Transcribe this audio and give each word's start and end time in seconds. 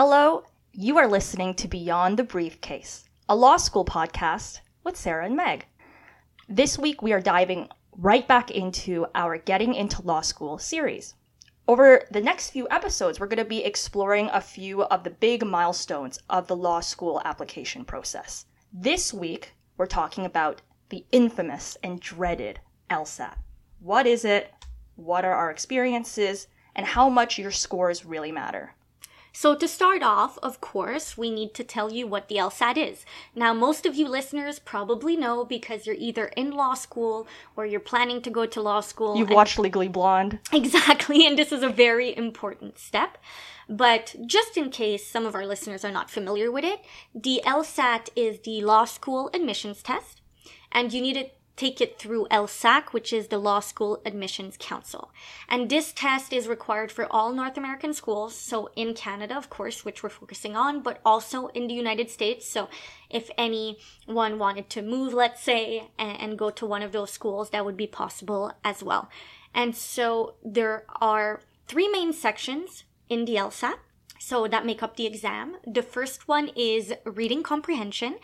Hello, 0.00 0.44
you 0.72 0.96
are 0.96 1.08
listening 1.08 1.54
to 1.54 1.66
Beyond 1.66 2.16
the 2.16 2.22
Briefcase, 2.22 3.08
a 3.28 3.34
law 3.34 3.56
school 3.56 3.84
podcast 3.84 4.60
with 4.84 4.96
Sarah 4.96 5.24
and 5.24 5.34
Meg. 5.34 5.66
This 6.48 6.78
week 6.78 7.02
we 7.02 7.12
are 7.12 7.20
diving 7.20 7.68
right 7.96 8.24
back 8.28 8.52
into 8.52 9.06
our 9.16 9.38
Getting 9.38 9.74
into 9.74 10.00
Law 10.02 10.20
School 10.20 10.56
series. 10.56 11.16
Over 11.66 12.04
the 12.12 12.20
next 12.20 12.50
few 12.50 12.68
episodes, 12.70 13.18
we're 13.18 13.26
going 13.26 13.38
to 13.38 13.44
be 13.44 13.64
exploring 13.64 14.30
a 14.32 14.40
few 14.40 14.84
of 14.84 15.02
the 15.02 15.10
big 15.10 15.44
milestones 15.44 16.20
of 16.30 16.46
the 16.46 16.54
law 16.54 16.78
school 16.78 17.20
application 17.24 17.84
process. 17.84 18.46
This 18.72 19.12
week, 19.12 19.56
we're 19.78 19.86
talking 19.86 20.24
about 20.24 20.62
the 20.90 21.04
infamous 21.10 21.76
and 21.82 21.98
dreaded 21.98 22.60
LSAT. 22.88 23.34
What 23.80 24.06
is 24.06 24.24
it? 24.24 24.54
What 24.94 25.24
are 25.24 25.34
our 25.34 25.50
experiences? 25.50 26.46
And 26.76 26.86
how 26.86 27.08
much 27.08 27.36
your 27.36 27.50
scores 27.50 28.04
really 28.04 28.30
matter? 28.30 28.76
So, 29.40 29.54
to 29.54 29.68
start 29.68 30.02
off, 30.02 30.36
of 30.42 30.60
course, 30.60 31.16
we 31.16 31.30
need 31.30 31.54
to 31.54 31.62
tell 31.62 31.92
you 31.92 32.08
what 32.08 32.26
the 32.26 32.38
LSAT 32.38 32.76
is. 32.76 33.06
Now, 33.36 33.54
most 33.54 33.86
of 33.86 33.94
you 33.94 34.08
listeners 34.08 34.58
probably 34.58 35.16
know 35.16 35.44
because 35.44 35.86
you're 35.86 35.94
either 35.96 36.24
in 36.36 36.50
law 36.50 36.74
school 36.74 37.28
or 37.54 37.64
you're 37.64 37.78
planning 37.78 38.20
to 38.22 38.30
go 38.30 38.46
to 38.46 38.60
law 38.60 38.80
school. 38.80 39.16
You've 39.16 39.30
watched 39.30 39.56
Legally 39.60 39.86
Blonde. 39.86 40.40
Exactly, 40.52 41.24
and 41.28 41.38
this 41.38 41.52
is 41.52 41.62
a 41.62 41.68
very 41.68 42.16
important 42.16 42.80
step. 42.80 43.16
But 43.68 44.16
just 44.26 44.56
in 44.56 44.70
case 44.70 45.06
some 45.06 45.24
of 45.24 45.36
our 45.36 45.46
listeners 45.46 45.84
are 45.84 45.92
not 45.92 46.10
familiar 46.10 46.50
with 46.50 46.64
it, 46.64 46.80
the 47.14 47.40
LSAT 47.46 48.08
is 48.16 48.40
the 48.40 48.62
law 48.62 48.86
school 48.86 49.30
admissions 49.32 49.84
test, 49.84 50.20
and 50.72 50.92
you 50.92 51.00
need 51.00 51.16
it 51.16 51.37
take 51.58 51.80
it 51.80 51.98
through 51.98 52.28
LSAC, 52.30 52.92
which 52.92 53.12
is 53.12 53.26
the 53.26 53.36
Law 53.36 53.58
School 53.58 54.00
Admissions 54.06 54.56
Council. 54.58 55.10
And 55.48 55.68
this 55.68 55.92
test 55.92 56.32
is 56.32 56.46
required 56.46 56.92
for 56.92 57.06
all 57.10 57.32
North 57.32 57.58
American 57.58 57.92
schools, 57.92 58.34
so 58.34 58.70
in 58.76 58.94
Canada, 58.94 59.36
of 59.36 59.50
course, 59.50 59.84
which 59.84 60.02
we're 60.02 60.08
focusing 60.08 60.54
on, 60.56 60.80
but 60.80 61.00
also 61.04 61.48
in 61.48 61.66
the 61.66 61.74
United 61.74 62.10
States. 62.10 62.48
So 62.48 62.68
if 63.10 63.28
anyone 63.36 64.38
wanted 64.38 64.70
to 64.70 64.82
move, 64.82 65.12
let's 65.12 65.42
say, 65.42 65.88
and, 65.98 66.38
go 66.38 66.50
to 66.50 66.66
one 66.66 66.82
of 66.82 66.92
those 66.92 67.10
schools, 67.10 67.50
that 67.50 67.64
would 67.64 67.76
be 67.76 67.88
possible 67.88 68.52
as 68.62 68.80
well. 68.80 69.08
And 69.52 69.74
so 69.74 70.34
there 70.44 70.84
are 71.00 71.40
three 71.66 71.88
main 71.88 72.12
sections 72.12 72.84
in 73.08 73.24
the 73.24 73.34
LSAT 73.34 73.78
so 74.18 74.46
that 74.48 74.66
make 74.66 74.82
up 74.82 74.96
the 74.96 75.06
exam. 75.06 75.56
The 75.66 75.82
first 75.82 76.28
one 76.28 76.50
is 76.56 76.92
reading 77.04 77.42
comprehension, 77.42 78.16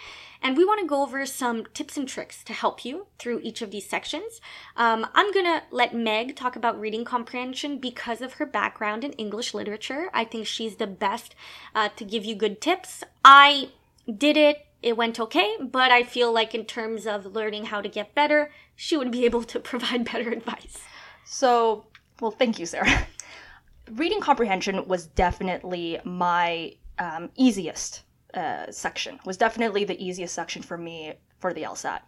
and 0.43 0.57
we 0.57 0.65
want 0.65 0.81
to 0.81 0.87
go 0.87 1.03
over 1.03 1.25
some 1.27 1.65
tips 1.75 1.97
and 1.97 2.09
tricks 2.09 2.43
to 2.45 2.53
help 2.53 2.85
you 2.85 3.07
through 3.19 3.41
each 3.43 3.63
of 3.63 3.71
these 3.71 3.89
sections. 3.89 4.41
Um, 4.77 5.07
I'm 5.15 5.33
gonna 5.33 5.63
let 5.71 5.95
Meg 5.95 6.37
talk 6.37 6.57
about 6.57 6.81
reading 6.81 7.05
comprehension 7.05 7.79
because 7.79 8.21
of 8.21 8.35
her 8.35 8.47
background 8.47 9.05
in 9.05 9.13
English 9.13 9.55
literature. 9.55 10.11
I 10.13 10.25
think 10.25 10.47
she's 10.47 10.77
the 10.77 10.87
best 10.87 11.35
uh, 11.75 11.89
to 11.97 12.05
give 12.05 12.25
you 12.25 12.35
good 12.35 12.61
tips. 12.61 13.05
I 13.25 13.71
did 14.07 14.37
it. 14.37 14.67
It 14.83 14.99
went 14.99 15.19
okay, 15.19 15.57
but 15.61 15.91
I 15.91 16.03
feel 16.03 16.31
like 16.31 16.55
in 16.55 16.67
terms 16.67 17.07
of 17.07 17.35
learning 17.35 17.67
how 17.67 17.81
to 17.81 17.89
get 17.89 18.15
better, 18.15 18.51
she 18.77 18.97
would 18.97 19.11
be 19.11 19.25
able 19.31 19.43
to 19.45 19.59
provide 19.59 20.05
better 20.05 20.31
advice. 20.31 20.79
So, 21.25 21.87
well, 22.21 22.31
thank 22.31 22.59
you, 22.59 22.67
Sarah. 22.67 23.07
Reading 23.93 24.21
comprehension 24.21 24.87
was 24.87 25.07
definitely 25.07 25.99
my 26.05 26.75
um, 26.99 27.31
easiest 27.37 28.03
uh, 28.35 28.71
section 28.71 29.19
was 29.25 29.37
definitely 29.37 29.85
the 29.85 30.03
easiest 30.05 30.35
section 30.35 30.63
for 30.63 30.77
me 30.77 31.15
for 31.39 31.53
the 31.53 31.63
LSAT. 31.63 32.01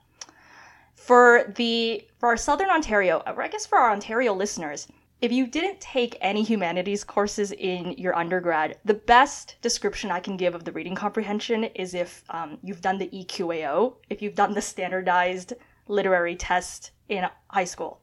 For 0.95 1.53
the 1.57 2.05
for 2.19 2.29
our 2.29 2.37
Southern 2.37 2.71
Ontario, 2.71 3.23
or 3.27 3.43
I 3.43 3.49
guess 3.49 3.67
for 3.67 3.79
our 3.79 3.93
Ontario 3.93 4.35
listeners, 4.35 4.89
if 5.21 5.31
you 5.31 5.47
didn't 5.47 5.81
take 5.81 6.17
any 6.21 6.43
humanities 6.43 7.05
courses 7.05 7.53
in 7.53 7.93
your 7.93 8.17
undergrad, 8.17 8.79
the 8.85 8.95
best 8.95 9.57
description 9.63 10.11
I 10.11 10.21
can 10.21 10.37
give 10.37 10.55
of 10.55 10.65
the 10.65 10.73
reading 10.73 10.95
comprehension 10.95 11.65
is 11.65 11.95
if 11.95 12.25
um, 12.31 12.59
you've 12.63 12.81
done 12.81 12.99
the 12.99 13.09
EQAO, 13.09 13.95
if 14.11 14.21
you've 14.21 14.35
done 14.35 14.53
the 14.53 14.63
standardized 14.63 15.53
literary 15.89 16.35
test 16.35 16.91
in 17.09 17.25
high 17.49 17.65
school. 17.65 18.01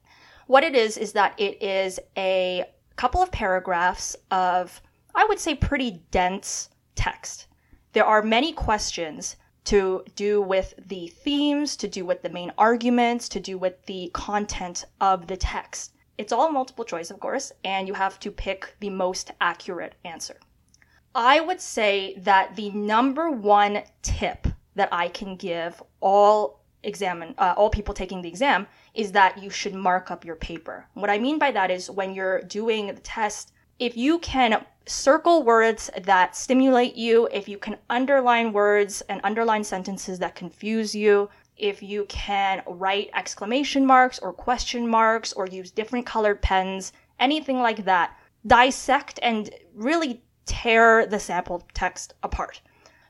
What 0.48 0.64
it 0.64 0.76
is 0.76 0.98
is 0.98 1.14
that 1.14 1.34
it 1.38 1.62
is 1.62 2.00
a 2.18 2.66
couple 2.96 3.22
of 3.22 3.32
paragraphs 3.32 4.16
of, 4.32 4.82
I 5.16 5.26
would 5.26 5.40
say, 5.40 5.56
pretty 5.56 6.04
dense 6.12 6.70
text. 6.96 7.48
There 7.94 8.06
are 8.06 8.22
many 8.22 8.54
questions 8.54 9.36
to 9.66 10.04
do 10.16 10.42
with 10.42 10.74
the 10.88 11.08
themes, 11.08 11.76
to 11.78 11.88
do 11.88 12.06
with 12.06 12.22
the 12.22 12.30
main 12.30 12.52
arguments, 12.58 13.30
to 13.30 13.40
do 13.40 13.58
with 13.58 13.86
the 13.86 14.12
content 14.14 14.86
of 15.00 15.28
the 15.28 15.38
text. 15.38 15.94
It's 16.18 16.34
all 16.34 16.52
multiple 16.52 16.86
choice, 16.86 17.10
of 17.10 17.20
course, 17.20 17.52
and 17.64 17.88
you 17.88 17.94
have 17.94 18.20
to 18.20 18.32
pick 18.32 18.76
the 18.80 18.90
most 18.90 19.32
accurate 19.42 19.96
answer. 20.04 20.38
I 21.16 21.40
would 21.40 21.62
say 21.62 22.16
that 22.20 22.56
the 22.56 22.72
number 22.72 23.30
one 23.30 23.84
tip 24.02 24.48
that 24.76 24.90
I 24.92 25.08
can 25.08 25.36
give 25.36 25.82
all 26.00 26.64
examine 26.84 27.34
uh, 27.38 27.54
all 27.56 27.70
people 27.70 27.94
taking 27.94 28.22
the 28.22 28.30
exam 28.30 28.68
is 28.94 29.12
that 29.12 29.42
you 29.42 29.50
should 29.50 29.74
mark 29.74 30.12
up 30.12 30.24
your 30.24 30.36
paper. 30.36 30.86
What 30.94 31.10
I 31.10 31.18
mean 31.18 31.40
by 31.40 31.52
that 31.52 31.72
is 31.72 31.90
when 31.90 32.14
you're 32.14 32.42
doing 32.42 32.88
the 32.88 33.02
test, 33.02 33.52
if 33.80 33.98
you 33.98 34.20
can 34.20 34.66
circle 34.86 35.44
words 35.44 35.90
that 36.04 36.36
stimulate 36.36 36.96
you, 36.96 37.28
if 37.32 37.48
you 37.48 37.58
can 37.58 37.78
underline 37.90 38.54
words 38.54 39.02
and 39.10 39.22
underline 39.24 39.64
sentences 39.64 40.20
that 40.20 40.36
confuse 40.36 40.94
you, 40.94 41.30
if 41.58 41.82
you 41.82 42.06
can 42.06 42.62
write 42.68 43.10
exclamation 43.14 43.86
marks 43.86 44.20
or 44.20 44.34
question 44.34 44.88
marks 44.88 45.34
or 45.34 45.48
use 45.48 45.72
different 45.72 46.06
colored 46.06 46.42
pens, 46.42 46.94
anything 47.20 47.60
like 47.60 47.86
that, 47.86 48.18
dissect 48.46 49.20
and 49.24 49.50
really 49.74 50.22
tear 50.46 51.06
the 51.06 51.20
sample 51.20 51.66
text 51.74 52.14
apart. 52.24 52.62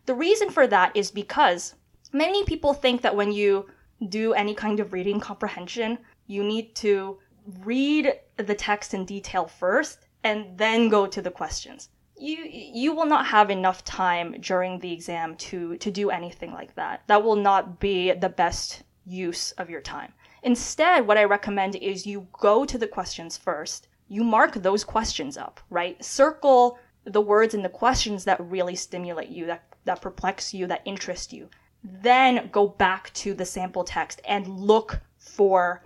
The 0.06 0.14
reason 0.14 0.50
for 0.50 0.68
that 0.68 0.96
is 0.96 1.12
because 1.12 1.76
many 2.12 2.44
people 2.44 2.74
think 2.74 3.02
that 3.02 3.16
when 3.16 3.32
you 3.32 3.68
do 4.10 4.34
any 4.34 4.54
kind 4.54 4.80
of 4.80 4.94
reading 4.94 5.20
comprehension, 5.20 5.98
you 6.28 6.44
need 6.44 6.76
to 6.76 7.20
read 7.64 8.14
the 8.38 8.56
text 8.56 8.94
in 8.94 9.06
detail 9.06 9.46
first 9.46 10.08
and 10.24 10.58
then 10.58 10.90
go 10.90 11.06
to 11.06 11.22
the 11.22 11.32
questions. 11.32 11.90
You 12.18 12.38
you 12.46 12.94
will 12.96 13.06
not 13.06 13.26
have 13.26 13.50
enough 13.50 13.84
time 13.84 14.36
during 14.40 14.80
the 14.80 14.94
exam 14.94 15.36
to 15.48 15.78
to 15.78 15.92
do 15.92 16.10
anything 16.10 16.54
like 16.54 16.76
that. 16.76 17.04
That 17.08 17.24
will 17.24 17.36
not 17.36 17.80
be 17.80 18.14
the 18.14 18.30
best 18.30 18.84
use 19.06 19.52
of 19.54 19.70
your 19.70 19.82
time. 19.82 20.14
Instead, 20.44 21.08
what 21.08 21.18
I 21.18 21.24
recommend 21.24 21.76
is 21.76 22.06
you 22.06 22.28
go 22.34 22.66
to 22.66 22.78
the 22.78 22.88
questions 22.88 23.38
first. 23.38 23.88
You 24.08 24.24
mark 24.24 24.54
those 24.54 24.84
questions 24.84 25.38
up, 25.38 25.60
right? 25.70 26.04
Circle 26.04 26.78
the 27.06 27.22
words 27.22 27.54
in 27.54 27.64
the 27.64 27.70
questions 27.70 28.24
that 28.26 28.40
really 28.40 28.76
stimulate 28.76 29.30
you, 29.30 29.46
that, 29.48 29.64
that 29.86 30.02
perplex 30.02 30.54
you, 30.54 30.68
that 30.68 30.82
interest 30.86 31.34
you 31.34 31.50
then 31.84 32.50
go 32.52 32.68
back 32.68 33.14
to 33.14 33.34
the 33.34 33.46
sample 33.46 33.84
text 33.84 34.22
and 34.28 34.48
look 34.48 35.02
for 35.18 35.84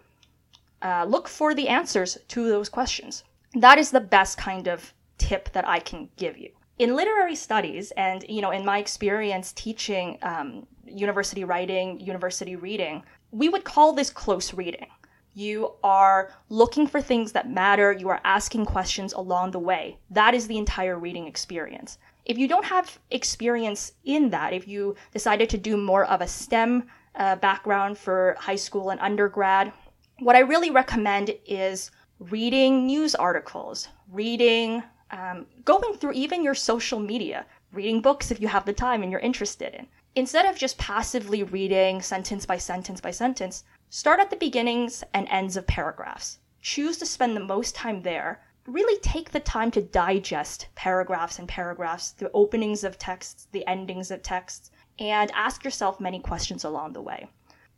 uh, 0.81 1.05
look 1.05 1.27
for 1.27 1.55
the 1.55 1.67
answers 1.67 2.17
to 2.27 2.47
those 2.47 2.69
questions. 2.69 3.23
That 3.55 3.79
is 3.79 3.89
the 3.89 3.99
best 3.99 4.37
kind 4.37 4.67
of 4.67 4.93
tip 5.17 5.51
that 5.53 5.67
I 5.67 5.79
can 5.79 6.09
give 6.17 6.37
you. 6.37 6.51
In 6.77 6.95
literary 6.95 7.35
studies, 7.35 7.91
and 7.97 8.23
you 8.29 8.41
know, 8.41 8.51
in 8.51 8.63
my 8.63 8.77
experience 8.77 9.51
teaching 9.53 10.19
um, 10.21 10.67
university 10.85 11.43
writing, 11.43 11.99
university 11.99 12.55
reading, 12.55 13.03
we 13.31 13.49
would 13.49 13.63
call 13.63 13.93
this 13.93 14.11
close 14.11 14.53
reading. 14.53 14.87
You 15.33 15.73
are 15.83 16.31
looking 16.49 16.87
for 16.87 17.01
things 17.01 17.31
that 17.31 17.49
matter. 17.49 17.91
You 17.91 18.09
are 18.09 18.21
asking 18.23 18.65
questions 18.65 19.13
along 19.13 19.51
the 19.51 19.59
way. 19.59 19.97
That 20.11 20.33
is 20.33 20.47
the 20.47 20.57
entire 20.57 20.97
reading 20.97 21.27
experience. 21.27 21.97
If 22.27 22.37
you 22.37 22.49
don't 22.49 22.65
have 22.65 22.99
experience 23.09 23.93
in 24.03 24.31
that, 24.31 24.51
if 24.51 24.67
you 24.67 24.95
decided 25.13 25.49
to 25.49 25.57
do 25.57 25.77
more 25.77 26.03
of 26.03 26.19
a 26.19 26.27
STEM 26.27 26.83
uh, 27.15 27.37
background 27.37 27.97
for 27.97 28.35
high 28.37 28.57
school 28.57 28.89
and 28.89 28.99
undergrad, 28.99 29.71
what 30.19 30.35
I 30.35 30.39
really 30.39 30.69
recommend 30.69 31.33
is 31.45 31.89
reading 32.19 32.85
news 32.85 33.15
articles, 33.15 33.87
reading, 34.11 34.83
um, 35.11 35.45
going 35.63 35.93
through 35.93 36.11
even 36.13 36.43
your 36.43 36.53
social 36.53 36.99
media, 36.99 37.45
reading 37.71 38.01
books 38.01 38.29
if 38.29 38.41
you 38.41 38.49
have 38.49 38.65
the 38.65 38.73
time 38.73 39.03
and 39.03 39.11
you're 39.11 39.21
interested 39.21 39.73
in. 39.73 39.87
Instead 40.15 40.45
of 40.45 40.57
just 40.57 40.77
passively 40.77 41.43
reading 41.43 42.01
sentence 42.01 42.45
by 42.45 42.57
sentence 42.57 42.99
by 42.99 43.11
sentence, 43.11 43.63
start 43.89 44.19
at 44.19 44.29
the 44.29 44.35
beginnings 44.35 45.01
and 45.13 45.29
ends 45.29 45.55
of 45.55 45.65
paragraphs. 45.65 46.39
Choose 46.61 46.97
to 46.97 47.05
spend 47.05 47.37
the 47.37 47.51
most 47.55 47.73
time 47.73 48.01
there 48.01 48.41
really 48.67 48.99
take 48.99 49.31
the 49.31 49.39
time 49.39 49.71
to 49.71 49.81
digest 49.81 50.67
paragraphs 50.75 51.39
and 51.39 51.47
paragraphs, 51.47 52.11
the 52.11 52.29
openings 52.33 52.83
of 52.83 52.99
texts, 52.99 53.47
the 53.53 53.65
endings 53.65 54.11
of 54.11 54.21
texts, 54.21 54.71
and 54.99 55.31
ask 55.33 55.63
yourself 55.63 56.01
many 56.01 56.19
questions 56.19 56.65
along 56.65 56.91
the 56.91 57.01
way. 57.01 57.27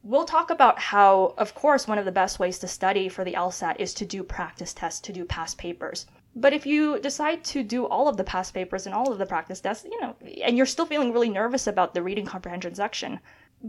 We'll 0.02 0.26
talk 0.26 0.50
about 0.50 0.80
how, 0.80 1.36
of 1.38 1.54
course, 1.54 1.88
one 1.88 2.00
of 2.00 2.06
the 2.06 2.12
best 2.12 2.40
ways 2.40 2.58
to 2.60 2.68
study 2.68 3.08
for 3.08 3.24
the 3.24 3.34
LSAT 3.34 3.76
is 3.80 3.94
to 3.96 4.06
do 4.06 4.24
practice 4.24 4.74
tests, 4.74 5.02
to 5.02 5.14
do 5.14 5.26
past 5.26 5.58
papers. 5.58 6.08
But 6.36 6.54
if 6.54 6.66
you 6.66 7.00
decide 7.00 7.44
to 7.46 7.64
do 7.64 7.86
all 7.86 8.08
of 8.08 8.18
the 8.18 8.24
past 8.24 8.54
papers 8.54 8.86
and 8.86 8.96
all 8.96 9.12
of 9.12 9.18
the 9.20 9.26
practice 9.26 9.60
tests, 9.60 9.86
you 9.86 10.00
know, 10.02 10.16
and 10.44 10.56
you're 10.56 10.66
still 10.66 10.86
feeling 10.86 11.12
really 11.12 11.30
nervous 11.30 11.68
about 11.68 11.94
the 11.94 12.02
reading 12.02 12.26
comprehension 12.26 12.74
section, 12.74 13.20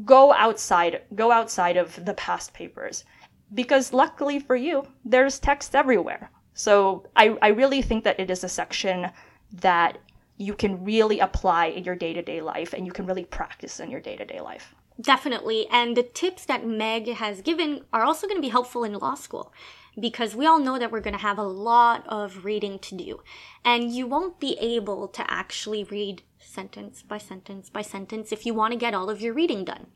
go 0.04 0.32
outside, 0.32 1.02
go 1.14 1.32
outside 1.32 1.76
of 1.76 2.02
the 2.04 2.14
past 2.14 2.54
papers. 2.54 3.04
Because 3.52 3.92
luckily 3.92 4.38
for 4.38 4.56
you, 4.56 4.86
there's 5.04 5.38
text 5.38 5.74
everywhere. 5.74 6.30
So 6.54 7.06
I, 7.16 7.36
I 7.42 7.48
really 7.48 7.82
think 7.82 8.04
that 8.04 8.20
it 8.20 8.30
is 8.30 8.44
a 8.44 8.48
section 8.48 9.10
that 9.52 9.98
you 10.36 10.54
can 10.54 10.84
really 10.84 11.20
apply 11.20 11.66
in 11.66 11.84
your 11.84 11.94
day 11.94 12.12
to 12.12 12.22
day 12.22 12.40
life 12.40 12.72
and 12.72 12.86
you 12.86 12.92
can 12.92 13.06
really 13.06 13.24
practice 13.24 13.78
in 13.78 13.90
your 13.90 14.00
day 14.00 14.16
to 14.16 14.24
day 14.24 14.40
life. 14.40 14.74
Definitely. 15.00 15.66
And 15.70 15.96
the 15.96 16.02
tips 16.02 16.44
that 16.46 16.66
Meg 16.66 17.08
has 17.08 17.40
given 17.40 17.84
are 17.92 18.04
also 18.04 18.26
going 18.26 18.36
to 18.36 18.42
be 18.42 18.48
helpful 18.48 18.84
in 18.84 18.92
law 18.94 19.14
school 19.14 19.52
because 19.98 20.36
we 20.36 20.46
all 20.46 20.58
know 20.58 20.78
that 20.78 20.90
we're 20.90 21.00
going 21.00 21.14
to 21.14 21.20
have 21.20 21.38
a 21.38 21.42
lot 21.42 22.06
of 22.06 22.44
reading 22.44 22.78
to 22.80 22.94
do. 22.94 23.20
And 23.64 23.92
you 23.92 24.06
won't 24.06 24.40
be 24.40 24.56
able 24.60 25.08
to 25.08 25.30
actually 25.30 25.84
read 25.84 26.22
sentence 26.38 27.02
by 27.02 27.18
sentence 27.18 27.70
by 27.70 27.82
sentence 27.82 28.32
if 28.32 28.44
you 28.44 28.54
want 28.54 28.72
to 28.72 28.78
get 28.78 28.94
all 28.94 29.10
of 29.10 29.20
your 29.20 29.34
reading 29.34 29.64
done. 29.64 29.86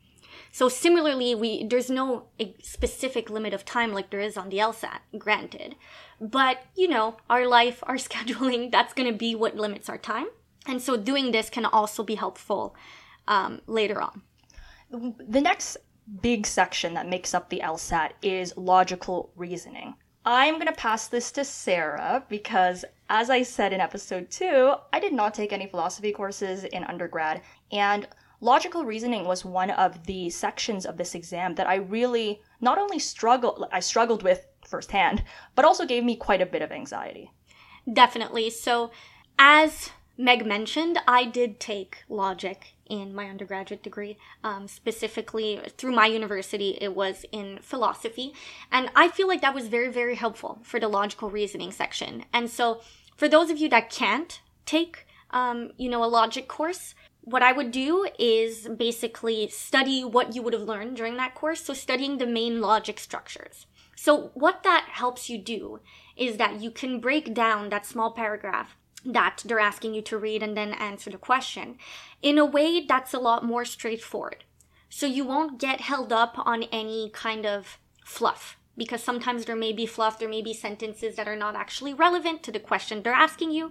So 0.55 0.69
similarly, 0.69 1.35
we 1.35 1.65
there's 1.65 1.91
no 1.91 2.27
specific 2.63 3.29
limit 3.29 3.53
of 3.55 3.65
time 3.65 3.93
like 3.93 4.11
there 4.11 4.21
is 4.21 4.37
on 4.37 4.51
the 4.51 4.59
LSAT, 4.59 5.01
granted. 5.19 5.75
But, 6.21 6.59
you 6.77 6.87
know, 6.87 7.17
our 7.29 7.45
life, 7.49 7.83
our 7.89 7.97
scheduling, 8.09 8.71
that's 8.71 8.95
going 8.95 9.11
to 9.11 9.19
be 9.19 9.35
what 9.35 9.57
limits 9.57 9.89
our 9.89 9.99
time. 9.99 10.29
And 10.65 10.81
so 10.81 10.97
doing 10.97 11.33
this 11.33 11.51
can 11.51 11.65
also 11.65 12.05
be 12.05 12.15
helpful 12.15 12.77
um, 13.27 13.63
later 13.67 14.01
on. 14.01 14.23
The 14.93 15.41
next 15.41 15.77
big 16.23 16.47
section 16.47 16.95
that 16.95 17.09
makes 17.09 17.35
up 17.35 17.51
the 17.51 17.59
LSAT 17.65 18.11
is 18.23 18.57
logical 18.57 19.33
reasoning. 19.35 19.95
I'm 20.25 20.55
going 20.55 20.69
to 20.69 20.73
pass 20.73 21.09
this 21.09 21.33
to 21.33 21.45
Sarah 21.45 22.25
because, 22.29 22.85
as 23.11 23.29
I 23.29 23.43
said 23.43 23.73
in 23.73 23.81
episode 23.81 24.31
two, 24.31 24.75
I 24.93 25.01
did 25.01 25.13
not 25.13 25.35
take 25.35 25.53
any 25.53 25.67
philosophy 25.67 26.13
courses 26.13 26.63
in 26.63 26.85
undergrad. 26.85 27.43
And 27.73 28.07
logical 28.45 28.85
reasoning 28.85 29.25
was 29.25 29.45
one 29.45 29.71
of 29.71 30.05
the 30.07 30.29
sections 30.29 30.85
of 30.85 30.99
this 30.99 31.15
exam 31.15 31.55
that 31.55 31.67
I 31.67 31.77
really 31.77 32.43
not 32.61 32.79
only 32.79 32.99
struggled, 32.99 33.67
I 33.73 33.81
struggled 33.81 34.23
with 34.23 34.47
firsthand, 34.67 35.25
but 35.55 35.65
also 35.65 35.87
gave 35.87 36.05
me 36.05 36.15
quite 36.15 36.43
a 36.43 36.47
bit 36.47 36.63
of 36.63 36.71
anxiety. 36.71 37.33
Definitely. 37.91 38.51
So, 38.51 38.91
as 39.39 39.91
Meg 40.17 40.47
mentioned, 40.47 40.99
I 41.09 41.25
did 41.25 41.59
take 41.59 42.05
logic 42.09 42.75
in 42.87 43.15
my 43.15 43.29
undergraduate 43.29 43.83
degree. 43.83 44.19
Um, 44.43 44.69
specifically, 44.69 45.61
through 45.79 45.93
my 45.93 46.07
university, 46.07 46.79
it 46.81 46.95
was 46.95 47.25
in 47.33 47.59
philosophy. 47.63 48.35
And 48.71 48.91
I 48.95 49.09
feel 49.09 49.27
like 49.27 49.41
that 49.41 49.55
was 49.55 49.69
very, 49.69 49.91
very 49.91 50.17
helpful 50.17 50.61
for 50.63 50.79
the 50.79 50.89
logical 50.89 51.31
reasoning 51.31 51.73
section. 51.73 52.25
And 52.33 52.51
so, 52.51 52.83
for 53.17 53.29
those 53.29 53.51
of 53.51 53.59
you 53.59 53.69
that 53.71 53.91
can't 53.91 54.41
take, 54.67 55.07
um, 55.31 55.71
you 55.77 55.89
know, 55.89 56.05
a 56.05 56.07
logic 56.07 56.47
course, 56.47 56.95
what 57.25 57.43
I 57.43 57.53
would 57.53 57.71
do 57.71 58.07
is 58.19 58.69
basically 58.69 59.49
study 59.49 60.05
what 60.05 60.35
you 60.35 60.43
would 60.43 60.53
have 60.53 60.63
learned 60.63 60.97
during 60.97 61.17
that 61.17 61.35
course. 61.35 61.63
So, 61.63 61.73
studying 61.73 62.19
the 62.19 62.27
main 62.27 62.61
logic 62.61 63.01
structures. 63.01 63.67
So, 63.97 64.31
what 64.35 64.63
that 64.63 64.89
helps 64.93 65.31
you 65.31 65.39
do 65.39 65.81
is 66.17 66.37
that 66.37 66.61
you 66.61 66.71
can 66.71 67.01
break 67.01 67.33
down 67.33 67.71
that 67.71 67.87
small 67.87 68.13
paragraph 68.13 68.77
that 69.07 69.43
they're 69.45 69.59
asking 69.61 69.95
you 69.95 70.03
to 70.03 70.19
read 70.19 70.43
and 70.43 70.57
then 70.57 70.73
answer 70.75 71.11
the 71.11 71.19
question 71.19 71.79
in 72.23 72.39
a 72.39 72.45
way 72.45 72.85
that's 72.87 73.15
a 73.15 73.19
lot 73.19 73.45
more 73.45 73.65
straightforward. 73.65 74.45
So, 74.91 75.07
you 75.07 75.25
won't 75.25 75.59
get 75.59 75.81
held 75.81 76.13
up 76.13 76.35
on 76.37 76.65
any 76.65 77.11
kind 77.11 77.47
of 77.47 77.79
fluff 78.05 78.59
because 78.77 79.03
sometimes 79.03 79.45
there 79.45 79.57
may 79.57 79.73
be 79.73 79.87
fluff, 79.87 80.19
there 80.19 80.29
may 80.29 80.43
be 80.43 80.53
sentences 80.53 81.17
that 81.17 81.29
are 81.29 81.37
not 81.37 81.55
actually 81.55 81.95
relevant 81.95 82.43
to 82.43 82.53
the 82.53 82.59
question 82.59 83.03
they're 83.03 83.13
asking 83.13 83.53
you. 83.53 83.71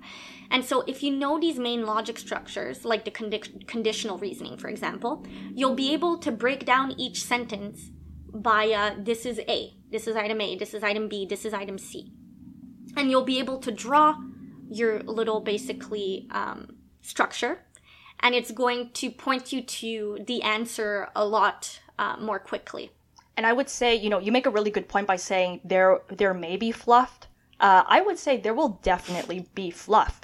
And 0.50 0.64
so, 0.64 0.82
if 0.88 1.04
you 1.04 1.12
know 1.12 1.40
these 1.40 1.60
main 1.60 1.86
logic 1.86 2.18
structures, 2.18 2.86
like 2.86 3.04
the 3.06 3.12
condi- 3.12 3.68
conditional 3.68 4.18
reasoning, 4.18 4.58
for 4.58 4.70
example, 4.70 5.26
you'll 5.54 5.76
be 5.76 5.94
able 5.94 6.18
to 6.20 6.32
break 6.32 6.66
down 6.66 6.92
each 6.98 7.24
sentence 7.24 7.92
by 8.34 8.70
uh, 8.72 8.96
this 8.98 9.26
is 9.26 9.40
A, 9.48 9.74
this 9.92 10.08
is 10.08 10.16
item 10.16 10.42
A, 10.42 10.56
this 10.58 10.74
is 10.74 10.84
item 10.84 11.08
B, 11.08 11.26
this 11.26 11.46
is 11.46 11.54
item 11.54 11.78
C. 11.78 12.12
And 12.96 13.10
you'll 13.10 13.26
be 13.26 13.40
able 13.40 13.58
to 13.60 13.72
draw 13.72 14.16
your 14.70 15.02
little 15.02 15.42
basically 15.42 16.28
um, 16.32 16.76
structure, 17.02 17.66
and 18.22 18.34
it's 18.34 18.52
going 18.52 18.92
to 18.94 19.12
point 19.12 19.52
you 19.52 19.62
to 19.62 20.20
the 20.26 20.42
answer 20.44 21.10
a 21.16 21.26
lot 21.26 21.82
uh, 22.00 22.16
more 22.20 22.40
quickly. 22.40 22.92
And 23.36 23.46
I 23.46 23.54
would 23.54 23.70
say, 23.70 23.96
you 23.96 24.10
know, 24.10 24.20
you 24.20 24.32
make 24.32 24.46
a 24.46 24.50
really 24.50 24.72
good 24.72 24.88
point 24.88 25.08
by 25.08 25.16
saying 25.16 25.62
there 25.64 26.02
there 26.10 26.34
may 26.34 26.58
be 26.58 26.72
fluff. 26.72 27.28
Uh, 27.60 27.84
I 27.88 28.02
would 28.02 28.18
say 28.18 28.38
there 28.38 28.54
will 28.54 28.80
definitely 28.84 29.48
be 29.56 29.72
fluff. 29.72 30.22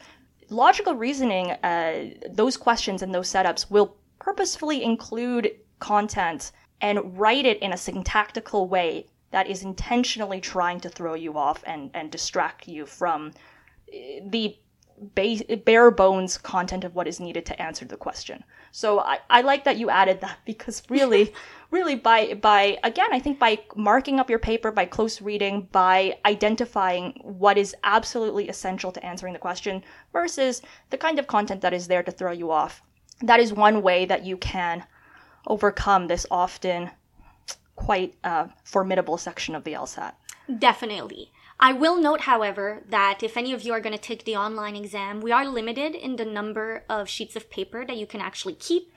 Logical 0.49 0.95
reasoning, 0.95 1.51
uh, 1.51 2.09
those 2.29 2.57
questions 2.57 3.01
and 3.01 3.13
those 3.13 3.31
setups 3.31 3.69
will 3.69 3.95
purposefully 4.19 4.83
include 4.83 5.51
content 5.79 6.51
and 6.81 7.17
write 7.17 7.45
it 7.45 7.59
in 7.59 7.73
a 7.73 7.77
syntactical 7.77 8.67
way 8.67 9.05
that 9.31 9.47
is 9.47 9.63
intentionally 9.63 10.41
trying 10.41 10.79
to 10.81 10.89
throw 10.89 11.13
you 11.13 11.37
off 11.37 11.63
and, 11.65 11.91
and 11.93 12.11
distract 12.11 12.67
you 12.67 12.85
from 12.85 13.31
eh, 13.93 14.19
the 14.25 14.57
base, 15.15 15.41
bare 15.65 15.91
bones 15.91 16.37
content 16.37 16.83
of 16.83 16.95
what 16.95 17.07
is 17.07 17.19
needed 17.19 17.45
to 17.45 17.61
answer 17.61 17.85
the 17.85 17.97
question. 17.97 18.43
So 18.71 18.99
I, 18.99 19.19
I 19.29 19.41
like 19.41 19.63
that 19.63 19.77
you 19.77 19.89
added 19.89 20.21
that 20.21 20.39
because 20.45 20.83
really, 20.89 21.33
really 21.71 21.95
by 21.95 22.33
by 22.35 22.77
again, 22.83 23.09
I 23.11 23.19
think 23.19 23.39
by 23.39 23.59
marking 23.75 24.19
up 24.19 24.29
your 24.29 24.39
paper, 24.39 24.71
by 24.71 24.85
close 24.85 25.21
reading, 25.21 25.67
by 25.71 26.17
identifying 26.25 27.19
what 27.23 27.57
is 27.57 27.75
absolutely 27.83 28.49
essential 28.49 28.91
to 28.91 29.05
answering 29.05 29.33
the 29.33 29.39
question 29.39 29.83
versus 30.13 30.61
the 30.89 30.97
kind 30.97 31.19
of 31.19 31.27
content 31.27 31.61
that 31.61 31.73
is 31.73 31.87
there 31.87 32.03
to 32.03 32.11
throw 32.11 32.31
you 32.31 32.51
off. 32.51 32.81
That 33.21 33.39
is 33.39 33.53
one 33.53 33.81
way 33.81 34.05
that 34.05 34.25
you 34.25 34.37
can 34.37 34.85
overcome 35.47 36.07
this 36.07 36.25
often 36.29 36.91
quite 37.75 38.13
uh, 38.23 38.47
formidable 38.63 39.17
section 39.17 39.55
of 39.55 39.63
the 39.63 39.73
LSAT. 39.73 40.13
Definitely. 40.59 41.31
I 41.61 41.73
will 41.73 41.99
note, 41.99 42.21
however, 42.21 42.83
that 42.87 43.21
if 43.21 43.35
any 43.35 43.51
of 43.51 43.63
you 43.63 43.73
are 43.73 43.81
going 43.81 43.95
to 43.95 44.01
take 44.01 44.23
the 44.23 44.37
online 44.37 44.77
exam, 44.77 45.19
we 45.19 45.33
are 45.33 45.45
limited 45.45 45.93
in 45.93 46.15
the 46.15 46.23
number 46.23 46.85
of 46.87 47.09
sheets 47.09 47.35
of 47.35 47.49
paper 47.49 47.85
that 47.85 47.97
you 47.97 48.07
can 48.07 48.21
actually 48.21 48.53
keep. 48.53 48.93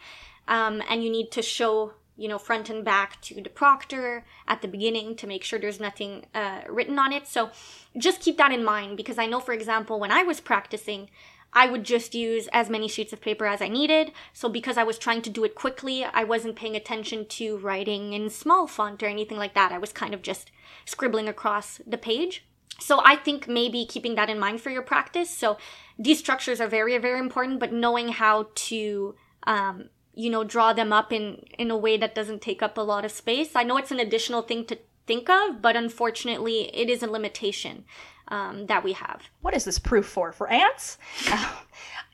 Um, 0.46 0.80
and 0.88 1.02
you 1.02 1.10
need 1.10 1.32
to 1.32 1.42
show, 1.42 1.94
you 2.16 2.28
know, 2.28 2.38
front 2.38 2.70
and 2.70 2.84
back 2.84 3.20
to 3.22 3.40
the 3.42 3.50
proctor 3.50 4.24
at 4.46 4.62
the 4.62 4.68
beginning 4.68 5.16
to 5.16 5.26
make 5.26 5.42
sure 5.42 5.58
there's 5.58 5.80
nothing 5.80 6.26
uh, 6.34 6.60
written 6.68 7.00
on 7.00 7.12
it. 7.12 7.26
So 7.26 7.50
just 7.98 8.20
keep 8.20 8.36
that 8.36 8.52
in 8.52 8.64
mind 8.64 8.96
because 8.96 9.18
I 9.18 9.26
know, 9.26 9.40
for 9.40 9.52
example, 9.52 9.98
when 9.98 10.12
I 10.12 10.22
was 10.22 10.40
practicing, 10.40 11.10
I 11.52 11.68
would 11.68 11.82
just 11.84 12.14
use 12.14 12.48
as 12.52 12.70
many 12.70 12.86
sheets 12.86 13.12
of 13.12 13.20
paper 13.20 13.44
as 13.44 13.60
I 13.60 13.68
needed. 13.68 14.12
So 14.32 14.48
because 14.48 14.78
I 14.78 14.84
was 14.84 14.98
trying 14.98 15.22
to 15.22 15.30
do 15.30 15.44
it 15.44 15.56
quickly, 15.56 16.04
I 16.04 16.22
wasn't 16.22 16.56
paying 16.56 16.76
attention 16.76 17.26
to 17.26 17.58
writing 17.58 18.12
in 18.12 18.30
small 18.30 18.68
font 18.68 19.02
or 19.02 19.06
anything 19.06 19.36
like 19.36 19.54
that. 19.54 19.72
I 19.72 19.78
was 19.78 19.92
kind 19.92 20.14
of 20.14 20.22
just 20.22 20.52
scribbling 20.86 21.28
across 21.28 21.80
the 21.84 21.98
page. 21.98 22.44
So 22.78 23.00
I 23.04 23.16
think 23.16 23.46
maybe 23.46 23.84
keeping 23.86 24.14
that 24.16 24.30
in 24.30 24.38
mind 24.38 24.60
for 24.60 24.70
your 24.70 24.82
practice. 24.82 25.30
So 25.30 25.56
these 25.98 26.18
structures 26.18 26.60
are 26.60 26.68
very, 26.68 26.96
very 26.98 27.18
important, 27.18 27.60
but 27.60 27.72
knowing 27.72 28.08
how 28.08 28.48
to, 28.54 29.14
um, 29.44 29.88
you 30.14 30.30
know, 30.30 30.44
draw 30.44 30.72
them 30.72 30.92
up 30.92 31.12
in, 31.12 31.44
in 31.58 31.70
a 31.70 31.76
way 31.76 31.96
that 31.96 32.14
doesn't 32.14 32.42
take 32.42 32.62
up 32.62 32.76
a 32.76 32.82
lot 32.82 33.04
of 33.04 33.12
space. 33.12 33.54
I 33.54 33.62
know 33.62 33.76
it's 33.76 33.90
an 33.92 34.00
additional 34.00 34.42
thing 34.42 34.64
to 34.66 34.78
think 35.06 35.28
of, 35.30 35.62
but 35.62 35.76
unfortunately 35.76 36.74
it 36.74 36.90
is 36.90 37.02
a 37.02 37.06
limitation 37.06 37.84
um, 38.28 38.66
that 38.66 38.82
we 38.82 38.94
have. 38.94 39.22
What 39.40 39.54
is 39.54 39.64
this 39.64 39.78
proof 39.78 40.06
for? 40.06 40.32
For 40.32 40.48
ants? 40.48 40.98